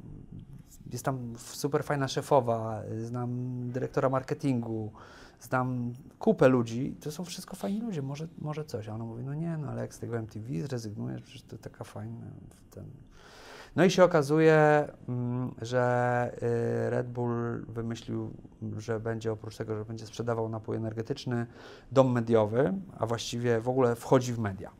[0.91, 3.31] Jest tam super fajna szefowa, znam
[3.71, 4.91] dyrektora marketingu,
[5.39, 8.89] znam kupę ludzi, to są wszystko fajni ludzie, może, może coś.
[8.89, 11.83] A ona mówi, no nie, no ale jak z tego MTV zrezygnujesz, przecież to taka
[11.83, 12.25] fajna.
[12.71, 12.85] Ten...
[13.75, 16.31] No i się okazuje, mm, że
[16.87, 18.33] y, Red Bull wymyślił,
[18.77, 21.45] że będzie oprócz tego, że będzie sprzedawał napój energetyczny,
[21.91, 24.71] dom mediowy, a właściwie w ogóle wchodzi w media.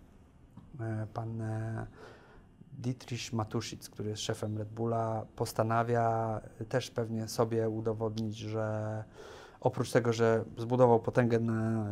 [0.80, 1.88] E, pan e,
[2.80, 9.04] Dietrich Matuszic, który jest szefem Red Bulla, postanawia też pewnie sobie udowodnić, że
[9.62, 11.88] oprócz tego, że zbudował potęgę na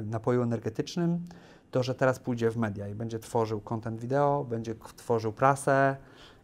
[0.00, 1.24] y, napoju energetycznym,
[1.70, 5.96] to że teraz pójdzie w media i będzie tworzył content wideo, będzie tworzył prasę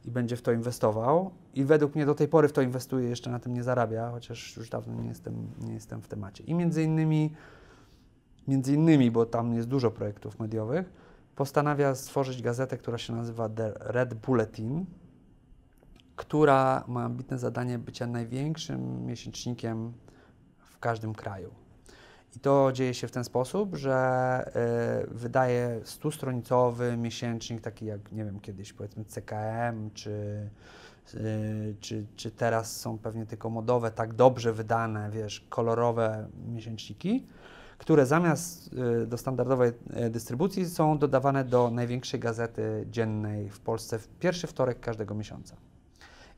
[0.04, 1.30] i będzie w to inwestował.
[1.54, 4.56] I według mnie do tej pory w to inwestuje, jeszcze na tym nie zarabia, chociaż
[4.56, 6.44] już dawno nie jestem, nie jestem w temacie.
[6.44, 7.34] I między innymi,
[8.48, 10.92] między innymi, bo tam jest dużo projektów mediowych,
[11.36, 14.86] postanawia stworzyć gazetę, która się nazywa The Red Bulletin,
[16.16, 19.92] która ma ambitne zadanie bycia największym miesięcznikiem
[20.86, 21.50] każdym kraju.
[22.36, 23.96] I to dzieje się w ten sposób, że
[25.06, 30.10] y, wydaje stustronicowy miesięcznik, taki jak, nie wiem, kiedyś powiedzmy CKM, czy
[31.14, 37.26] y, czy, czy teraz są pewnie tylko modowe, tak dobrze wydane, wiesz, kolorowe miesięczniki,
[37.78, 38.70] które zamiast
[39.02, 39.72] y, do standardowej
[40.06, 45.56] y, dystrybucji są dodawane do największej gazety dziennej w Polsce w pierwszy wtorek każdego miesiąca.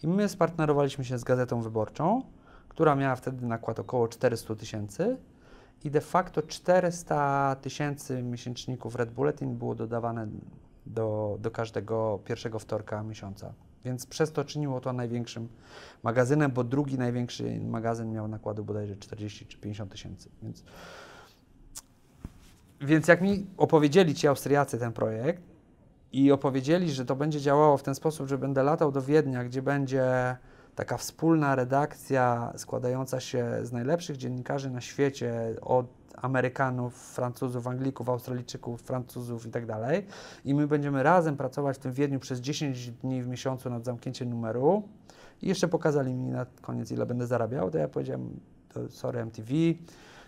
[0.03, 2.23] I my spartnerowaliśmy się z Gazetą Wyborczą,
[2.79, 5.17] która miała wtedy nakład około 400 tysięcy
[5.85, 10.29] i de facto 400 tysięcy miesięczników Red Bulletin było dodawane
[10.87, 13.53] do, do każdego pierwszego wtorka miesiąca.
[13.85, 15.49] Więc przez to czyniło to największym
[16.03, 20.31] magazynem, bo drugi największy magazyn miał nakładu bodajże 40 czy 50 tysięcy.
[20.43, 20.65] Więc,
[22.81, 25.43] więc jak mi opowiedzieli ci Austriacy ten projekt
[26.13, 29.63] i opowiedzieli, że to będzie działało w ten sposób, że będę latał do Wiednia, gdzie
[29.63, 30.37] będzie
[30.79, 38.83] taka wspólna redakcja składająca się z najlepszych dziennikarzy na świecie, od Amerykanów, Francuzów, Anglików, Australijczyków,
[38.83, 40.07] Francuzów i tak dalej.
[40.45, 44.31] I my będziemy razem pracować w tym Wiedniu przez 10 dni w miesiącu nad zamknięciem
[44.31, 44.83] numeru.
[45.43, 47.71] I jeszcze pokazali mi na koniec, ile będę zarabiał.
[47.71, 48.41] To ja powiedziałem,
[48.75, 49.53] to sorry MTV,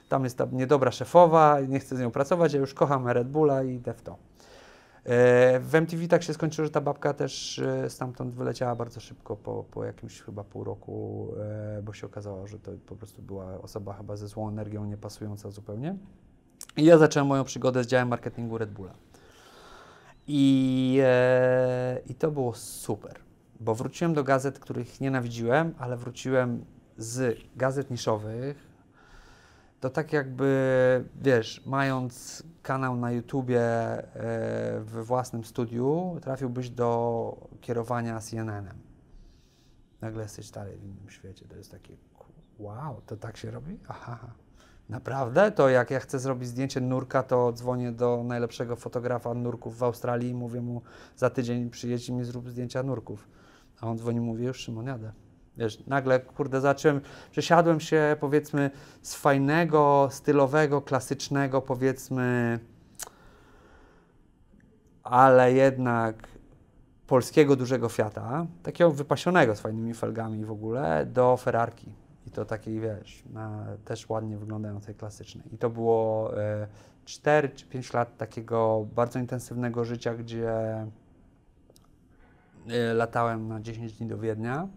[0.09, 3.63] tam jest ta niedobra szefowa, nie chcę z nią pracować, ja już kocham Red Bulla
[3.63, 4.30] i idę w to.
[5.05, 9.37] E, w MTV tak się skończyło, że ta babka też e, stamtąd wyleciała bardzo szybko,
[9.37, 11.29] po, po jakimś chyba pół roku,
[11.79, 15.51] e, bo się okazało, że to po prostu była osoba chyba ze złą energią, niepasująca
[15.51, 15.97] zupełnie.
[16.77, 18.95] I ja zacząłem moją przygodę z działem marketingu Red Bulla.
[20.27, 21.01] I,
[22.07, 23.15] I to było super,
[23.61, 26.65] bo wróciłem do gazet, których nienawidziłem, ale wróciłem
[26.97, 28.70] z gazet niszowych,
[29.81, 38.21] to tak jakby, wiesz, mając kanał na YouTubie e, we własnym studiu, trafiłbyś do kierowania
[38.21, 38.79] CNN-em.
[40.01, 41.49] Nagle jesteś dalej w innym świecie.
[41.49, 41.97] To jest takie,
[42.59, 43.79] wow, to tak się robi?
[43.89, 44.19] Aha,
[44.89, 45.53] naprawdę?
[45.53, 50.31] To jak ja chcę zrobić zdjęcie nurka, to dzwonię do najlepszego fotografa nurków w Australii
[50.31, 50.83] i mówię mu,
[51.17, 53.29] za tydzień przyjedź mi zrób zdjęcia nurków.
[53.81, 55.13] A on dzwoni i mówi, już Szymon, jadę.
[55.57, 58.71] Wiesz, nagle, kurde, zacząłem, przesiadłem się, powiedzmy,
[59.03, 62.59] z fajnego, stylowego, klasycznego, powiedzmy,
[65.03, 66.29] ale jednak
[67.07, 71.93] polskiego dużego Fiata, takiego wypasionego z fajnymi felgami w ogóle, do Ferrarki.
[72.27, 75.55] I to takiej, wiesz, na, też ładnie wyglądającej, klasycznej.
[75.55, 76.67] I to było e,
[77.05, 80.53] 4 czy 5 lat takiego bardzo intensywnego życia, gdzie
[82.69, 84.69] e, latałem na 10 dni do Wiednia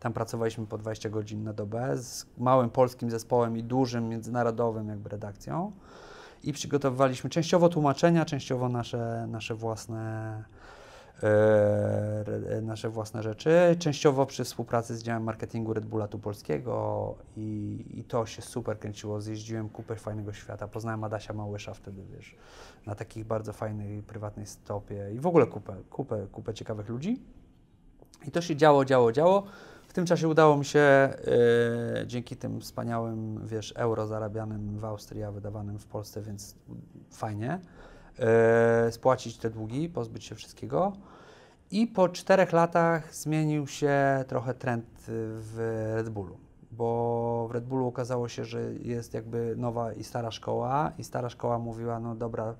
[0.00, 5.08] tam pracowaliśmy po 20 godzin na dobę z małym polskim zespołem i dużym międzynarodowym jakby
[5.08, 5.72] redakcją
[6.42, 10.44] i przygotowywaliśmy częściowo tłumaczenia, częściowo nasze, nasze własne
[11.22, 17.84] e, nasze własne rzeczy, częściowo przy współpracy z działem marketingu Red Bulla tu polskiego i,
[17.94, 19.20] i to się super kręciło.
[19.20, 22.36] Zjeździłem kupę fajnego świata, poznałem Adasia Małysza wtedy, wiesz,
[22.86, 27.22] na takich bardzo fajnej, prywatnej stopie i w ogóle kupę, kupę, kupę ciekawych ludzi.
[28.26, 29.42] I to się działo, działo, działo.
[29.90, 31.08] W tym czasie udało mi się
[32.02, 36.54] y, dzięki tym wspaniałym, wiesz, euro zarabianym w Austrii, a wydawanym w Polsce, więc
[37.10, 37.60] fajnie,
[38.88, 40.92] y, spłacić te długi, pozbyć się wszystkiego.
[41.70, 46.36] I po czterech latach zmienił się trochę trend w Red Bullu,
[46.72, 51.28] bo w Red Bullu okazało się, że jest jakby nowa i stara szkoła i stara
[51.28, 52.54] szkoła mówiła, no dobra,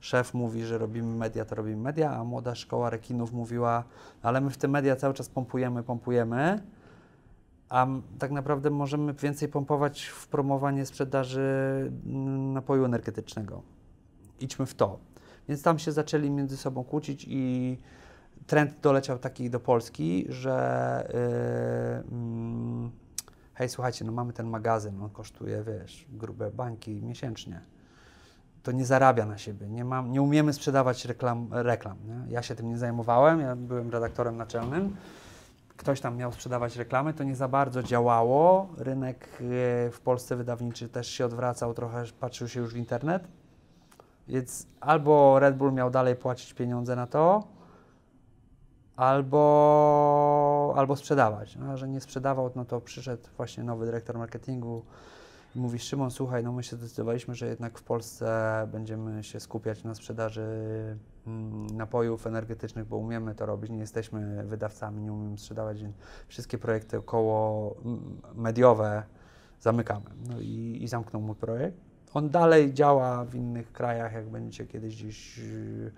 [0.00, 3.84] szef mówi, że robimy media, to robimy media, a młoda szkoła rekinów mówiła,
[4.22, 6.62] ale my w te media cały czas pompujemy, pompujemy,
[7.68, 7.86] a
[8.18, 11.40] tak naprawdę możemy więcej pompować w promowanie sprzedaży
[12.06, 13.62] mm, napoju energetycznego.
[14.40, 14.98] Idźmy w to.
[15.48, 17.78] Więc tam się zaczęli między sobą kłócić i
[18.46, 21.08] trend doleciał taki do Polski, że
[22.04, 22.90] yy,
[23.54, 27.60] hej, słuchajcie, no mamy ten magazyn, on kosztuje, wiesz, grube bańki miesięcznie
[28.62, 29.68] to nie zarabia na siebie.
[29.68, 31.48] Nie, mam, nie umiemy sprzedawać reklam.
[31.50, 32.32] reklam nie?
[32.32, 34.96] Ja się tym nie zajmowałem, ja byłem redaktorem naczelnym.
[35.76, 38.68] Ktoś tam miał sprzedawać reklamy, to nie za bardzo działało.
[38.78, 43.28] Rynek e, w Polsce wydawniczy też się odwracał, trochę patrzył się już w internet.
[44.28, 47.44] Więc albo Red Bull miał dalej płacić pieniądze na to,
[48.96, 51.56] albo, albo sprzedawać.
[51.56, 54.84] No, a że nie sprzedawał, no to przyszedł właśnie nowy dyrektor marketingu,
[55.54, 59.84] i mówi Szymon, słuchaj, no my się zdecydowaliśmy, że jednak w Polsce będziemy się skupiać
[59.84, 60.46] na sprzedaży
[61.26, 65.96] mm, napojów energetycznych, bo umiemy to robić, nie jesteśmy wydawcami, nie umiemy sprzedawać, więc
[66.28, 69.02] wszystkie projekty około mm, mediowe
[69.60, 70.10] zamykamy.
[70.28, 71.76] No i, i zamknął mój projekt.
[72.14, 75.92] On dalej działa w innych krajach, jak będziecie kiedyś gdzieś yy,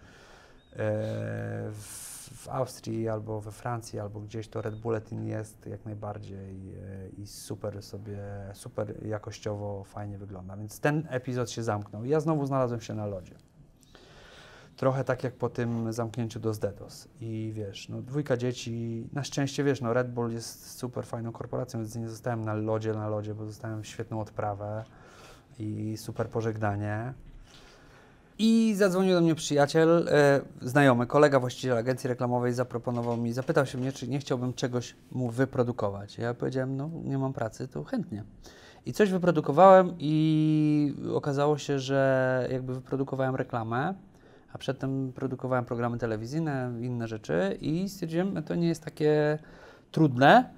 [1.72, 7.08] w w Austrii albo we Francji, albo gdzieś to Red Bulletin jest jak najbardziej e,
[7.08, 8.18] i super sobie,
[8.54, 10.56] super jakościowo fajnie wygląda.
[10.56, 13.34] Więc ten epizod się zamknął ja znowu znalazłem się na lodzie.
[14.76, 17.08] trochę tak jak po tym zamknięciu do Zdetos.
[17.20, 21.80] I wiesz, no dwójka dzieci, na szczęście wiesz, no Red Bull jest super fajną korporacją,
[21.80, 24.84] więc nie zostałem na lodzie, na lodzie, bo zostałem świetną odprawę
[25.58, 27.14] i super pożegnanie.
[28.38, 33.78] I zadzwonił do mnie przyjaciel, e, znajomy, kolega właściciel agencji reklamowej, zaproponował mi, zapytał się
[33.78, 36.18] mnie, czy nie chciałbym czegoś mu wyprodukować.
[36.18, 38.24] Ja powiedziałem, no nie mam pracy, to chętnie.
[38.86, 43.94] I coś wyprodukowałem i okazało się, że jakby wyprodukowałem reklamę,
[44.52, 49.38] a przedtem produkowałem programy telewizyjne, inne rzeczy i stwierdziłem, że to nie jest takie
[49.90, 50.50] trudne,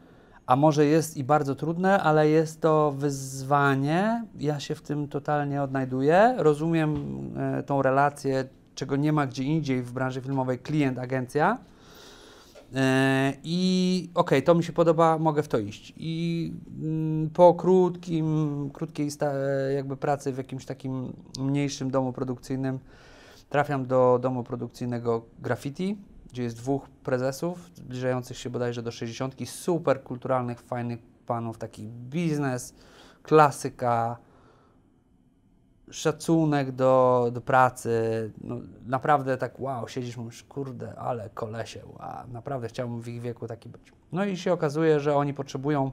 [0.47, 4.25] a może jest i bardzo trudne, ale jest to wyzwanie.
[4.39, 6.35] Ja się w tym totalnie odnajduję.
[6.39, 6.97] Rozumiem
[7.37, 11.59] e, tą relację, czego nie ma gdzie indziej w branży filmowej klient, agencja.
[12.75, 15.93] E, I okej, okay, to mi się podoba, mogę w to iść.
[15.97, 19.33] I mm, po krótkim, krótkiej sta,
[19.75, 22.79] jakby pracy w jakimś takim mniejszym domu produkcyjnym
[23.49, 25.97] trafiam do domu produkcyjnego Graffiti
[26.35, 32.75] gdzie jest dwóch prezesów, zbliżających się bodajże do 60, super kulturalnych, fajnych panów, taki biznes,
[33.23, 34.17] klasyka,
[35.91, 38.57] szacunek do, do pracy, no,
[38.87, 43.69] naprawdę tak wow, siedzisz, mówisz, kurde, ale kolesie, wow, naprawdę chciałbym w ich wieku taki
[43.69, 43.93] być.
[44.13, 45.91] No i się okazuje, że oni potrzebują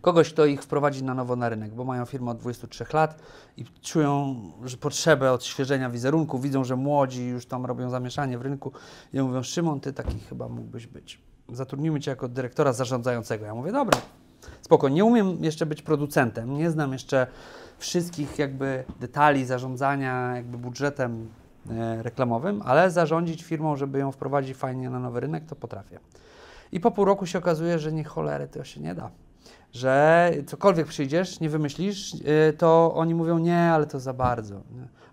[0.00, 3.22] kogoś, kto ich wprowadzi na nowo na rynek, bo mają firmę od 23 lat
[3.56, 8.72] i czują że potrzebę odświeżenia wizerunku, widzą, że młodzi już tam robią zamieszanie w rynku
[9.12, 11.20] i mówią, Szymon, ty taki chyba mógłbyś być.
[11.52, 13.44] Zatrudnimy cię jako dyrektora zarządzającego.
[13.44, 14.00] Ja mówię, dobra,
[14.60, 17.26] spoko, nie umiem jeszcze być producentem, nie znam jeszcze
[17.78, 21.28] wszystkich jakby detali zarządzania jakby budżetem
[21.70, 25.98] e, reklamowym, ale zarządzić firmą, żeby ją wprowadzić fajnie na nowy rynek, to potrafię.
[26.72, 29.10] I po pół roku się okazuje, że nie cholery to się nie da
[29.72, 34.62] że cokolwiek przyjdziesz, nie wymyślisz, y, to oni mówią nie, ale to za bardzo.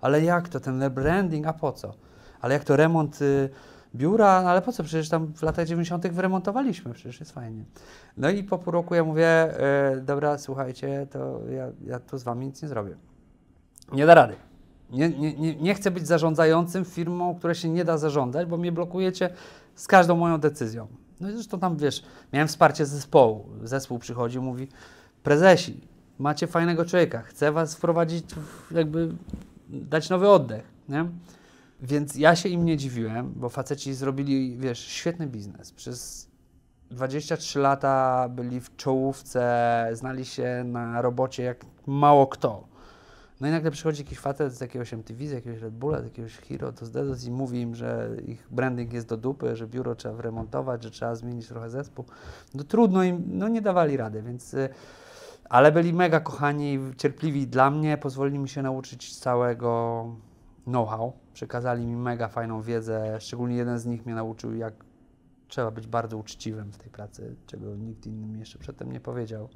[0.01, 1.93] Ale jak to, ten rebranding, a po co?
[2.41, 3.49] Ale jak to remont y,
[3.95, 4.83] biura, ale po co?
[4.83, 6.07] Przecież tam w latach 90.
[6.07, 7.65] wyremontowaliśmy, przecież jest fajnie.
[8.17, 9.53] No i po pół roku ja mówię,
[9.97, 12.95] y, dobra, słuchajcie, to ja, ja tu z wami nic nie zrobię.
[13.91, 14.35] Nie da rady.
[14.89, 18.71] Nie, nie, nie, nie chcę być zarządzającym firmą, która się nie da zarządzać, bo mnie
[18.71, 19.29] blokujecie
[19.75, 20.87] z każdą moją decyzją.
[21.21, 22.03] No i zresztą tam, wiesz,
[22.33, 23.49] miałem wsparcie zespołu.
[23.63, 24.67] Zespół przychodził, mówi,
[25.23, 25.81] prezesi,
[26.19, 28.25] macie fajnego człowieka, chcę was wprowadzić,
[28.71, 29.15] jakby
[29.69, 31.05] dać nowy oddech, nie?
[31.81, 35.71] Więc ja się im nie dziwiłem, bo faceci zrobili, wiesz, świetny biznes.
[35.71, 36.29] Przez
[36.91, 42.72] 23 lata byli w czołówce, znali się na robocie jak mało kto.
[43.43, 46.37] No i nagle przychodzi jakiś facet z jakiegoś MTV, z jakiegoś Red Bulla, z jakiegoś
[46.37, 46.85] Hero, to
[47.15, 50.91] z i mówi im, że ich branding jest do dupy, że biuro trzeba wyremontować, że
[50.91, 52.05] trzeba zmienić trochę zespół.
[52.53, 54.53] No trudno im, no nie dawali rady, więc...
[54.53, 54.69] Y,
[55.49, 60.05] ale byli mega kochani, cierpliwi dla mnie, pozwolili mi się nauczyć całego
[60.63, 64.73] know-how, przekazali mi mega fajną wiedzę, szczególnie jeden z nich mnie nauczył, jak
[65.47, 69.49] trzeba być bardzo uczciwym w tej pracy, czego nikt inny mi jeszcze przedtem nie powiedział.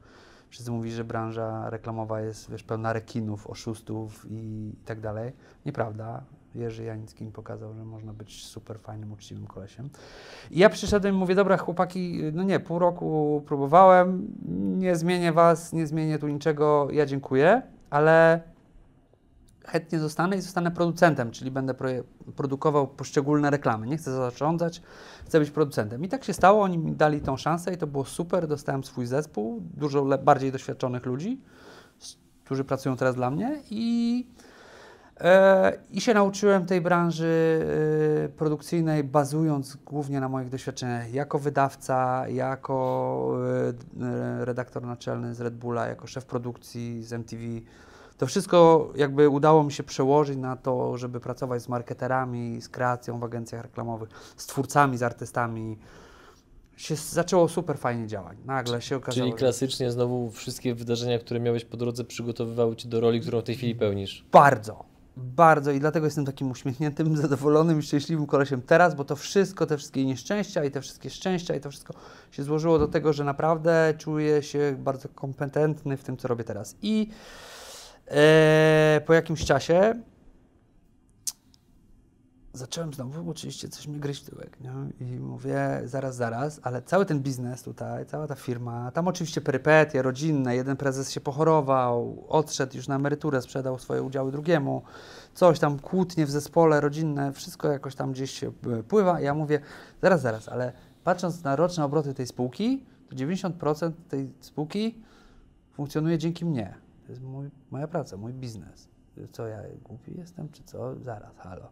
[0.49, 4.33] Wszyscy mówili, że branża reklamowa jest wiesz, pełna rekinów, oszustów i,
[4.73, 5.33] i tak dalej.
[5.65, 6.23] Nieprawda.
[6.55, 9.89] Jerzy Janicki mi pokazał, że można być super fajnym, uczciwym kolesiem.
[10.51, 14.27] I ja przyszedłem i mówię, dobra chłopaki, no nie, pół roku próbowałem,
[14.77, 18.41] nie zmienię was, nie zmienię tu niczego, ja dziękuję, ale
[19.67, 21.73] chętnie zostanę i zostanę producentem, czyli będę
[22.35, 23.87] produkował poszczególne reklamy.
[23.87, 24.81] Nie chcę zarządzać,
[25.25, 26.03] chcę być producentem.
[26.03, 28.47] I tak się stało, oni mi dali tą szansę i to było super.
[28.47, 31.41] Dostałem swój zespół, dużo bardziej doświadczonych ludzi,
[32.43, 34.27] którzy pracują teraz dla mnie i,
[35.19, 37.61] e, i się nauczyłem tej branży
[38.25, 43.37] e, produkcyjnej, bazując głównie na moich doświadczeniach jako wydawca, jako
[44.01, 47.43] e, redaktor naczelny z Red Bulla, jako szef produkcji z MTV
[48.17, 53.19] to wszystko jakby udało mi się przełożyć na to, żeby pracować z marketerami, z kreacją
[53.19, 55.77] w agencjach reklamowych, z twórcami, z artystami.
[56.77, 58.37] Się zaczęło super fajnie działać.
[58.45, 59.27] Nagle się okazało.
[59.27, 63.43] Czyli klasycznie znowu wszystkie wydarzenia, które miałeś po drodze, przygotowywały Cię do roli, którą w
[63.43, 64.25] tej chwili pełnisz.
[64.31, 64.85] Bardzo,
[65.17, 69.77] bardzo i dlatego jestem takim uśmiechniętym, zadowolonym i szczęśliwym kolesiem teraz, bo to wszystko, te
[69.77, 71.93] wszystkie nieszczęścia i te wszystkie szczęścia i to wszystko
[72.31, 76.75] się złożyło do tego, że naprawdę czuję się bardzo kompetentny w tym, co robię teraz.
[76.81, 77.09] I
[78.07, 79.93] Eee, po jakimś czasie
[82.57, 84.71] zacząłem znowu oczywiście coś mi gryźć tyłek, nie?
[85.07, 90.01] I mówię, zaraz, zaraz, ale cały ten biznes tutaj, cała ta firma, tam oczywiście perypetie
[90.01, 94.81] rodzinne, jeden prezes się pochorował, odszedł już na emeryturę, sprzedał swoje udziały drugiemu,
[95.33, 99.21] coś tam, kłótnie w zespole rodzinne, wszystko jakoś tam gdzieś się e, pływa.
[99.21, 99.59] Ja mówię,
[100.01, 104.95] zaraz, zaraz, ale patrząc na roczne obroty tej spółki, to 90% tej spółki
[105.73, 106.86] funkcjonuje dzięki mnie.
[107.07, 108.87] To jest mój, moja praca, mój biznes.
[109.31, 110.95] Co ja głupi jestem, czy co?
[110.99, 111.67] Zaraz, halo.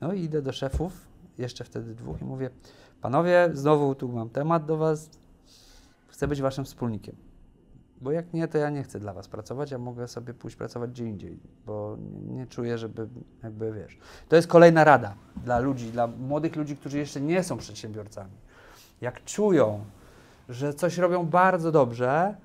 [0.00, 1.08] No i idę do szefów,
[1.38, 2.50] jeszcze wtedy dwóch i mówię,
[3.00, 5.10] panowie, znowu tu mam temat do was,
[6.08, 7.16] chcę być waszym wspólnikiem.
[8.00, 10.90] Bo jak nie, to ja nie chcę dla was pracować, ja mogę sobie pójść pracować
[10.90, 13.08] gdzie indziej, bo nie, nie czuję, żeby
[13.42, 13.98] jakby wiesz.
[14.28, 15.14] To jest kolejna rada
[15.44, 18.36] dla ludzi, dla młodych ludzi, którzy jeszcze nie są przedsiębiorcami.
[19.00, 19.84] Jak czują,
[20.48, 22.36] że coś robią bardzo dobrze,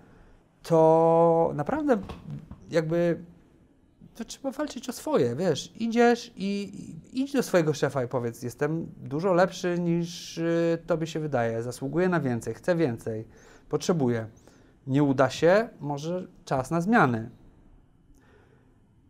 [0.63, 1.97] to naprawdę
[2.69, 3.19] jakby
[4.15, 6.71] to trzeba walczyć o swoje, wiesz, idziesz i,
[7.13, 11.63] i idź do swojego szefa i powiedz, jestem dużo lepszy niż y, tobie się wydaje,
[11.63, 13.27] zasługuję na więcej, chcę więcej,
[13.69, 14.27] potrzebuję.
[14.87, 17.29] Nie uda się, może czas na zmiany.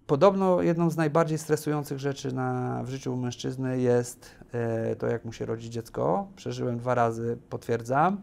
[0.08, 5.34] Podobno jedną z najbardziej stresujących rzeczy na, w życiu mężczyzny jest e, to, jak mu
[5.34, 6.28] się rodzi dziecko.
[6.36, 8.18] Przeżyłem dwa razy, potwierdzam.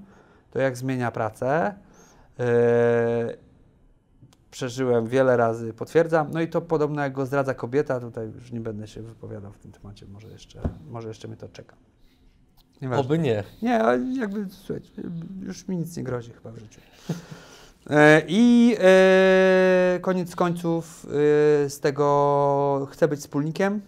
[0.51, 1.75] To, jak zmienia pracę.
[2.41, 3.37] E,
[4.51, 6.31] przeżyłem wiele razy, potwierdzam.
[6.31, 9.59] No i to podobno jak go zdradza kobieta, tutaj już nie będę się wypowiadał w
[9.59, 10.61] tym temacie, może jeszcze,
[10.91, 11.77] może jeszcze mnie to czeka.
[12.83, 13.05] Nieważne.
[13.05, 13.45] Oby nie.
[13.63, 14.91] Nie, ale jakby, słuchajcie,
[15.43, 16.81] już mi nic nie grozi chyba w życiu.
[17.91, 21.09] E, I e, koniec końców e,
[21.71, 23.81] z tego chcę być wspólnikiem.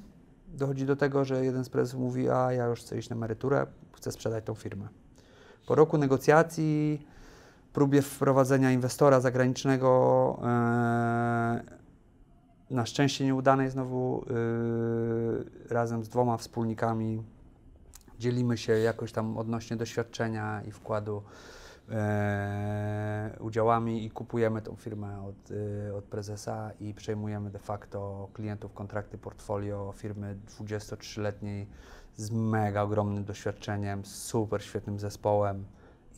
[0.49, 3.67] Dochodzi do tego, że jeden z prezesów mówi, a ja już chcę iść na emeryturę,
[3.93, 4.89] chcę sprzedać tą firmę.
[5.67, 7.07] Po roku negocjacji,
[7.73, 11.61] próbie wprowadzenia inwestora zagranicznego, e,
[12.71, 14.25] na szczęście nieudanej znowu,
[15.69, 17.23] e, razem z dwoma wspólnikami.
[18.19, 21.23] Dzielimy się jakoś tam odnośnie doświadczenia i wkładu
[21.91, 25.53] e, udziałami i kupujemy tą firmę od,
[25.97, 31.67] od prezesa i przejmujemy de facto klientów, kontrakty, portfolio firmy 23-letniej
[32.17, 35.65] z mega ogromnym doświadczeniem, super świetnym zespołem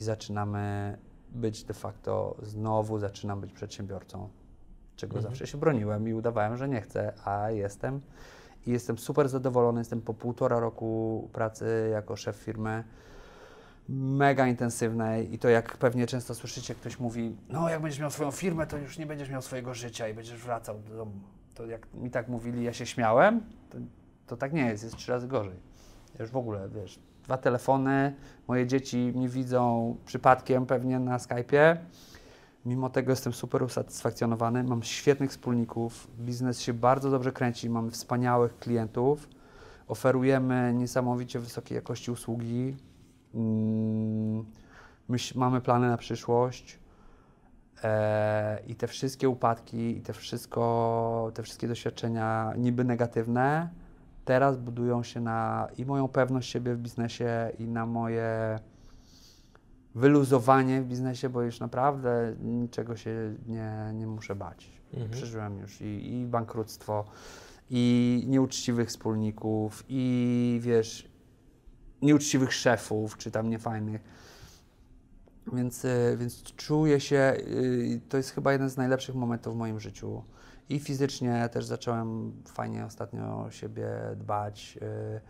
[0.00, 0.96] i zaczynamy
[1.34, 4.28] być de facto znowu, zaczynam być przedsiębiorcą,
[4.96, 5.30] czego Mhm.
[5.32, 8.00] zawsze się broniłem i udawałem, że nie chcę, a jestem.
[8.66, 12.84] I jestem super zadowolony, jestem po półtora roku pracy jako szef firmy,
[13.88, 18.30] mega intensywnej i to jak pewnie często słyszycie, ktoś mówi, no jak będziesz miał swoją
[18.30, 21.12] firmę, to już nie będziesz miał swojego życia i będziesz wracał do domu.
[21.54, 23.78] To jak mi tak mówili, ja się śmiałem, to,
[24.26, 25.56] to tak nie jest, jest trzy razy gorzej.
[26.18, 28.14] Ja już w ogóle, wiesz, dwa telefony,
[28.48, 31.76] moje dzieci mnie widzą przypadkiem pewnie na Skype'ie,
[32.66, 38.58] Mimo tego jestem super usatysfakcjonowany, mam świetnych wspólników, biznes się bardzo dobrze kręci, mamy wspaniałych
[38.58, 39.28] klientów,
[39.88, 42.76] oferujemy niesamowicie wysokiej jakości usługi,
[43.34, 44.44] mm,
[45.08, 46.78] myśl, mamy plany na przyszłość.
[47.84, 53.68] E, i te wszystkie upadki i te, wszystko, te wszystkie doświadczenia niby negatywne
[54.24, 58.58] teraz budują się na i moją pewność siebie w biznesie i na moje
[59.94, 64.70] wyluzowanie w biznesie, bo już naprawdę niczego się nie, nie muszę bać.
[64.92, 65.10] Mhm.
[65.10, 67.04] Przeżyłem już i, i bankructwo,
[67.70, 71.08] i nieuczciwych wspólników, i wiesz,
[72.02, 74.02] nieuczciwych szefów, czy tam niefajnych.
[75.52, 79.80] Więc, y, więc czuję się, y, to jest chyba jeden z najlepszych momentów w moim
[79.80, 80.22] życiu.
[80.68, 84.78] I fizycznie też zacząłem fajnie ostatnio o siebie dbać.
[84.82, 85.20] y,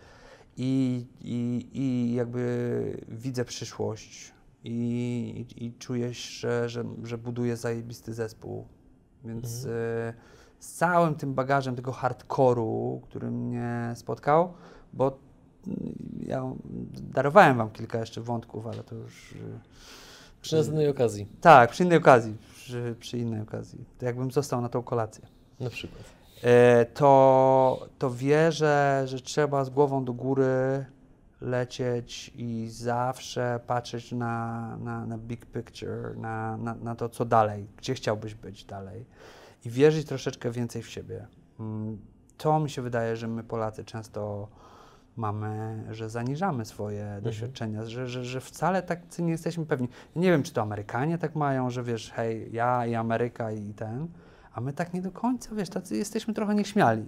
[0.57, 4.33] I, i, i jakby widzę przyszłość
[4.64, 8.66] i, i, i czuję, że, że, że buduję zajebisty zespół.
[9.24, 9.74] Więc Mhm.
[10.09, 10.14] y,
[10.59, 14.53] z całym tym bagażem tego hardkoru, który mnie spotkał,
[14.93, 15.18] bo
[15.68, 15.70] y,
[16.26, 16.53] ja
[16.95, 19.35] darowałem Wam kilka jeszcze wątków, ale to już.
[20.43, 22.37] Przy następnej okazji, Tak, przy innej okazji.
[22.62, 23.84] Przy, przy innej okazji.
[23.98, 25.26] To jakbym został na tą kolację.
[25.60, 26.02] na przykład.
[26.42, 30.84] E, to, to wierzę, że trzeba z głową do góry
[31.40, 37.68] lecieć i zawsze patrzeć na, na, na big picture, na, na, na to, co dalej,
[37.76, 39.06] gdzie chciałbyś być dalej
[39.64, 41.26] i wierzyć troszeczkę więcej w siebie.
[41.60, 41.98] Mm,
[42.38, 44.48] To mi się wydaje, że my Polacy często
[45.16, 49.88] mamy, że zaniżamy swoje doświadczenia, że, że, że wcale tak nie jesteśmy pewni.
[50.16, 54.08] Nie wiem, czy to Amerykanie tak mają, że wiesz, hej, ja i Ameryka i ten,
[54.52, 57.04] a my tak nie do końca, wiesz, tacy jesteśmy trochę nieśmiali.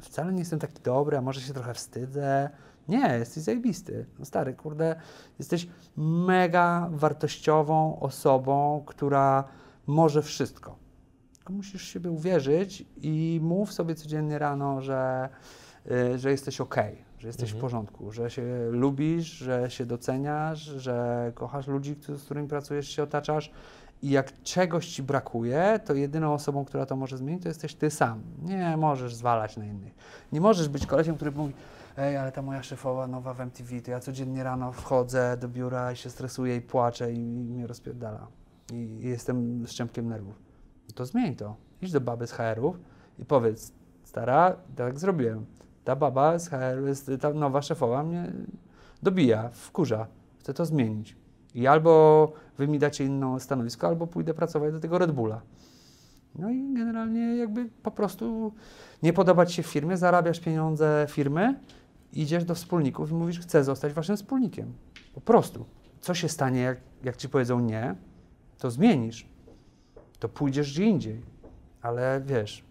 [0.00, 2.50] Wcale nie jestem taki dobry, a może się trochę wstydzę.
[2.88, 4.06] Nie, jesteś zajebisty.
[4.18, 4.96] No stary, kurde,
[5.38, 9.44] jesteś mega wartościową osobą, która
[9.86, 10.76] może wszystko.
[11.36, 15.28] Tylko musisz siebie uwierzyć i mów sobie codziennie rano, że,
[15.90, 16.76] y, że jesteś ok,
[17.20, 17.58] że jesteś Mhm.
[17.58, 23.02] w porządku, że się lubisz, że się doceniasz, że kochasz ludzi, z którymi pracujesz, się
[23.02, 23.50] otaczasz.
[24.02, 27.90] I jak czegoś ci brakuje, to jedyną osobą, która to może zmienić, to jesteś ty
[27.90, 28.22] sam.
[28.42, 29.94] Nie możesz zwalać na innych.
[30.32, 31.54] Nie możesz być kolesiem, który mówi,
[31.96, 35.92] ej, ale ta moja szefowa nowa w MTV, to ja codziennie rano wchodzę do biura
[35.92, 38.26] i się stresuję i płaczę i, i mnie rozpierdala.
[38.72, 40.34] I, I jestem szczępkiem nerwów.
[40.88, 41.56] No to zmień to.
[41.82, 42.76] Idź do baby z HR-ów
[43.18, 43.72] i powiedz,
[44.04, 45.46] Stara, tak zrobiłem.
[45.84, 48.32] Ta baba z HR, ta nowa szefowa mnie
[49.02, 50.06] dobija, wkurza.
[50.40, 51.16] Chcę to zmienić.
[51.54, 55.40] I albo wy mi dacie inne stanowisko, albo pójdę pracować do tego Red Bulla.
[56.38, 58.52] No i generalnie jakby po prostu
[59.02, 61.60] nie podoba ci się w firmie, zarabiasz pieniądze firmy,
[62.12, 64.72] idziesz do wspólników i mówisz, chcę zostać waszym wspólnikiem.
[65.14, 65.64] Po prostu.
[66.00, 67.94] Co się stanie, jak, jak ci powiedzą nie,
[68.58, 69.26] to zmienisz.
[70.18, 71.20] To pójdziesz gdzie indziej.
[71.82, 72.64] Ale wiesz,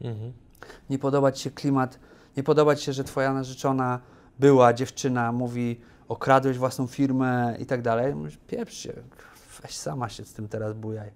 [0.00, 0.32] Mhm.
[0.90, 1.98] nie podoba ci się klimat,
[2.36, 4.00] nie podoba ci się, że twoja narzeczona
[4.38, 8.14] była dziewczyna, mówi, okradłeś własną firmę i tak dalej.
[8.14, 8.92] Mówisz, pieprz się,
[9.62, 11.10] weź sama się z tym teraz bujaj.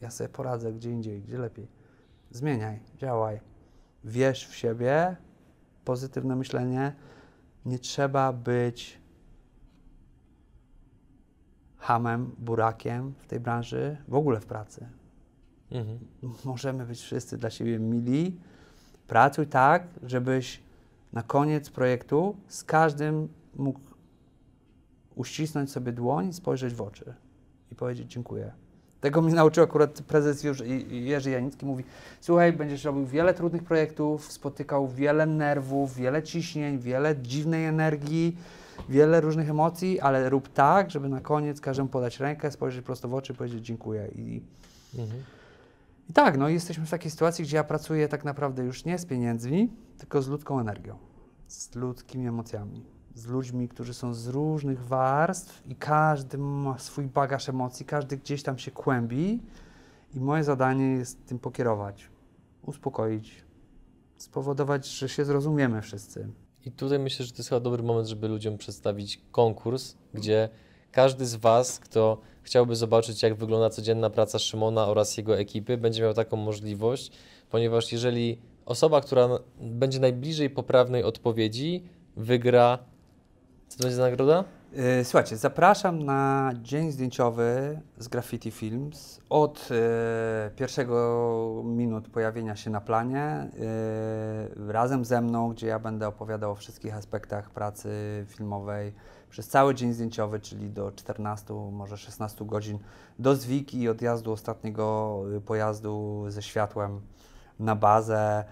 [0.00, 1.68] Ja sobie poradzę gdzie indziej, gdzie lepiej.
[2.30, 3.40] Zmieniaj, działaj.
[4.04, 5.16] Wierz w siebie,
[5.84, 6.94] pozytywne myślenie.
[7.64, 9.00] Nie trzeba być
[11.76, 14.88] hamem, burakiem w tej branży, w ogóle w pracy.
[15.70, 15.98] Mhm.
[16.44, 18.40] Możemy być wszyscy dla siebie mili.
[19.08, 20.60] Pracuj tak, żebyś
[21.12, 23.80] na koniec projektu z każdym mógł
[25.14, 27.14] uścisnąć sobie dłoń, spojrzeć w oczy
[27.72, 28.52] i powiedzieć dziękuję.
[29.00, 31.66] Tego mnie nauczył akurat prezes już Jerzy Janicki.
[31.66, 31.84] Mówi,
[32.20, 38.36] słuchaj, będziesz robił wiele trudnych projektów, spotykał wiele nerwów, wiele ciśnień, wiele dziwnej energii,
[38.88, 43.14] wiele różnych emocji, ale rób tak, żeby na koniec każdemu podać rękę, spojrzeć prosto w
[43.14, 44.08] oczy i powiedzieć dziękuję.
[44.14, 44.42] I,
[44.98, 45.22] Mhm.
[46.08, 49.06] I tak, no jesteśmy w takiej sytuacji, gdzie ja pracuję tak naprawdę już nie z
[49.06, 50.98] pieniędzmi, tylko z ludzką energią,
[51.46, 57.48] z ludzkimi emocjami, z ludźmi, którzy są z różnych warstw i każdy ma swój bagaż
[57.48, 59.42] emocji, każdy gdzieś tam się kłębi
[60.14, 62.10] i moje zadanie jest tym pokierować,
[62.62, 63.44] uspokoić,
[64.16, 66.28] spowodować, że się zrozumiemy wszyscy.
[66.64, 70.48] I tutaj myślę, że to jest chyba dobry moment, żeby ludziom przedstawić konkurs, gdzie
[70.92, 76.02] każdy z Was, kto chciałby zobaczyć, jak wygląda codzienna praca Szymona oraz jego ekipy, będzie
[76.02, 77.10] miał taką możliwość,
[77.50, 79.28] ponieważ jeżeli osoba, która
[79.60, 81.82] będzie najbliżej poprawnej odpowiedzi,
[82.16, 82.78] wygra.
[83.68, 84.44] Co to będzie za nagroda?
[84.76, 89.20] Yy, Słuchajcie, zapraszam na dzień zdjęciowy z Graffiti Films.
[89.30, 89.76] Od yy,
[90.56, 93.50] pierwszego minut pojawienia się na planie,
[94.58, 97.90] yy, razem ze mną, gdzie ja będę opowiadał o wszystkich aspektach pracy
[98.28, 98.92] filmowej
[99.30, 102.78] przez cały dzień zdjęciowy, czyli do 14, może 16 godzin
[103.18, 107.00] do zwiki i odjazdu ostatniego pojazdu ze światłem
[107.58, 108.44] na bazę.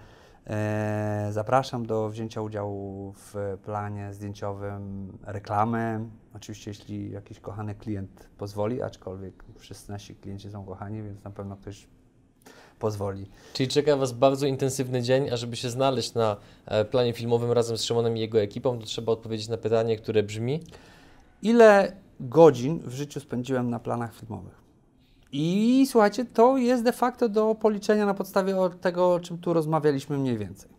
[0.47, 5.99] E, Zapraszam do wzięcia udziału w planie zdjęciowym reklamy.
[6.35, 11.57] Oczywiście, jeśli jakiś kochany klient pozwoli, aczkolwiek wszyscy nasi klienci są kochani, więc na pewno
[11.57, 11.87] ktoś
[12.79, 13.29] pozwoli.
[13.53, 17.77] Czyli czeka Was bardzo intensywny dzień, a żeby się znaleźć na e, planie filmowym razem
[17.77, 20.63] z Szymonem i jego ekipą, to trzeba odpowiedzieć na pytanie, które brzmi:
[21.41, 24.64] Ile godzin w życiu spędziłem na planach filmowych?
[25.37, 30.17] I słuchajcie, to jest de facto do policzenia na podstawie tego, o czym tu rozmawialiśmy
[30.17, 30.69] mniej więcej.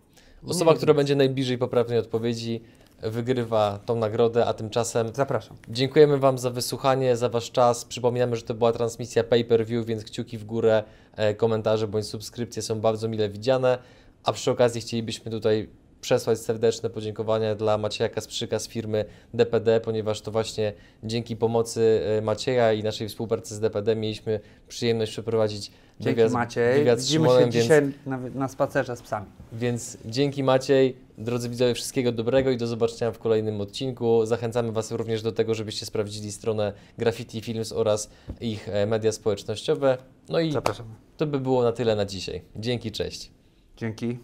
[0.46, 2.60] Osoba, Mniej która będzie najbliżej poprawnej odpowiedzi,
[3.02, 5.56] wygrywa tą nagrodę, a tymczasem Zapraszam.
[5.68, 7.84] Dziękujemy Wam za wysłuchanie, za Wasz czas.
[7.84, 10.82] Przypominamy, że to była transmisja pay-per-view, więc kciuki w górę,
[11.16, 13.78] e, komentarze bądź subskrypcje są bardzo mile widziane.
[14.24, 15.68] A przy okazji chcielibyśmy tutaj
[16.06, 19.04] przesłać serdeczne podziękowania dla Macieja Kasprzyka z firmy
[19.34, 20.72] DPD, ponieważ to właśnie
[21.04, 26.78] dzięki pomocy e, Macieja i naszej współpracy z DPD mieliśmy przyjemność przeprowadzić Dzięki wywiad, Maciej.
[26.78, 29.26] wywiad z Widzimy Szymonem, się więc, dzisiaj na, na spacerze z psami.
[29.52, 30.96] więc dzięki Maciej.
[31.18, 34.26] Drodzy widzowie, wszystkiego dobrego i do zobaczenia w kolejnym odcinku.
[34.26, 39.98] Zachęcamy Was również do tego, żebyście sprawdzili stronę Graffiti Films oraz ich e, media społecznościowe.
[40.28, 40.90] No i Zapraszamy.
[41.16, 42.42] to by było na tyle na dzisiaj.
[42.56, 43.30] Dzięki, cześć.
[43.76, 44.18] Dzięki.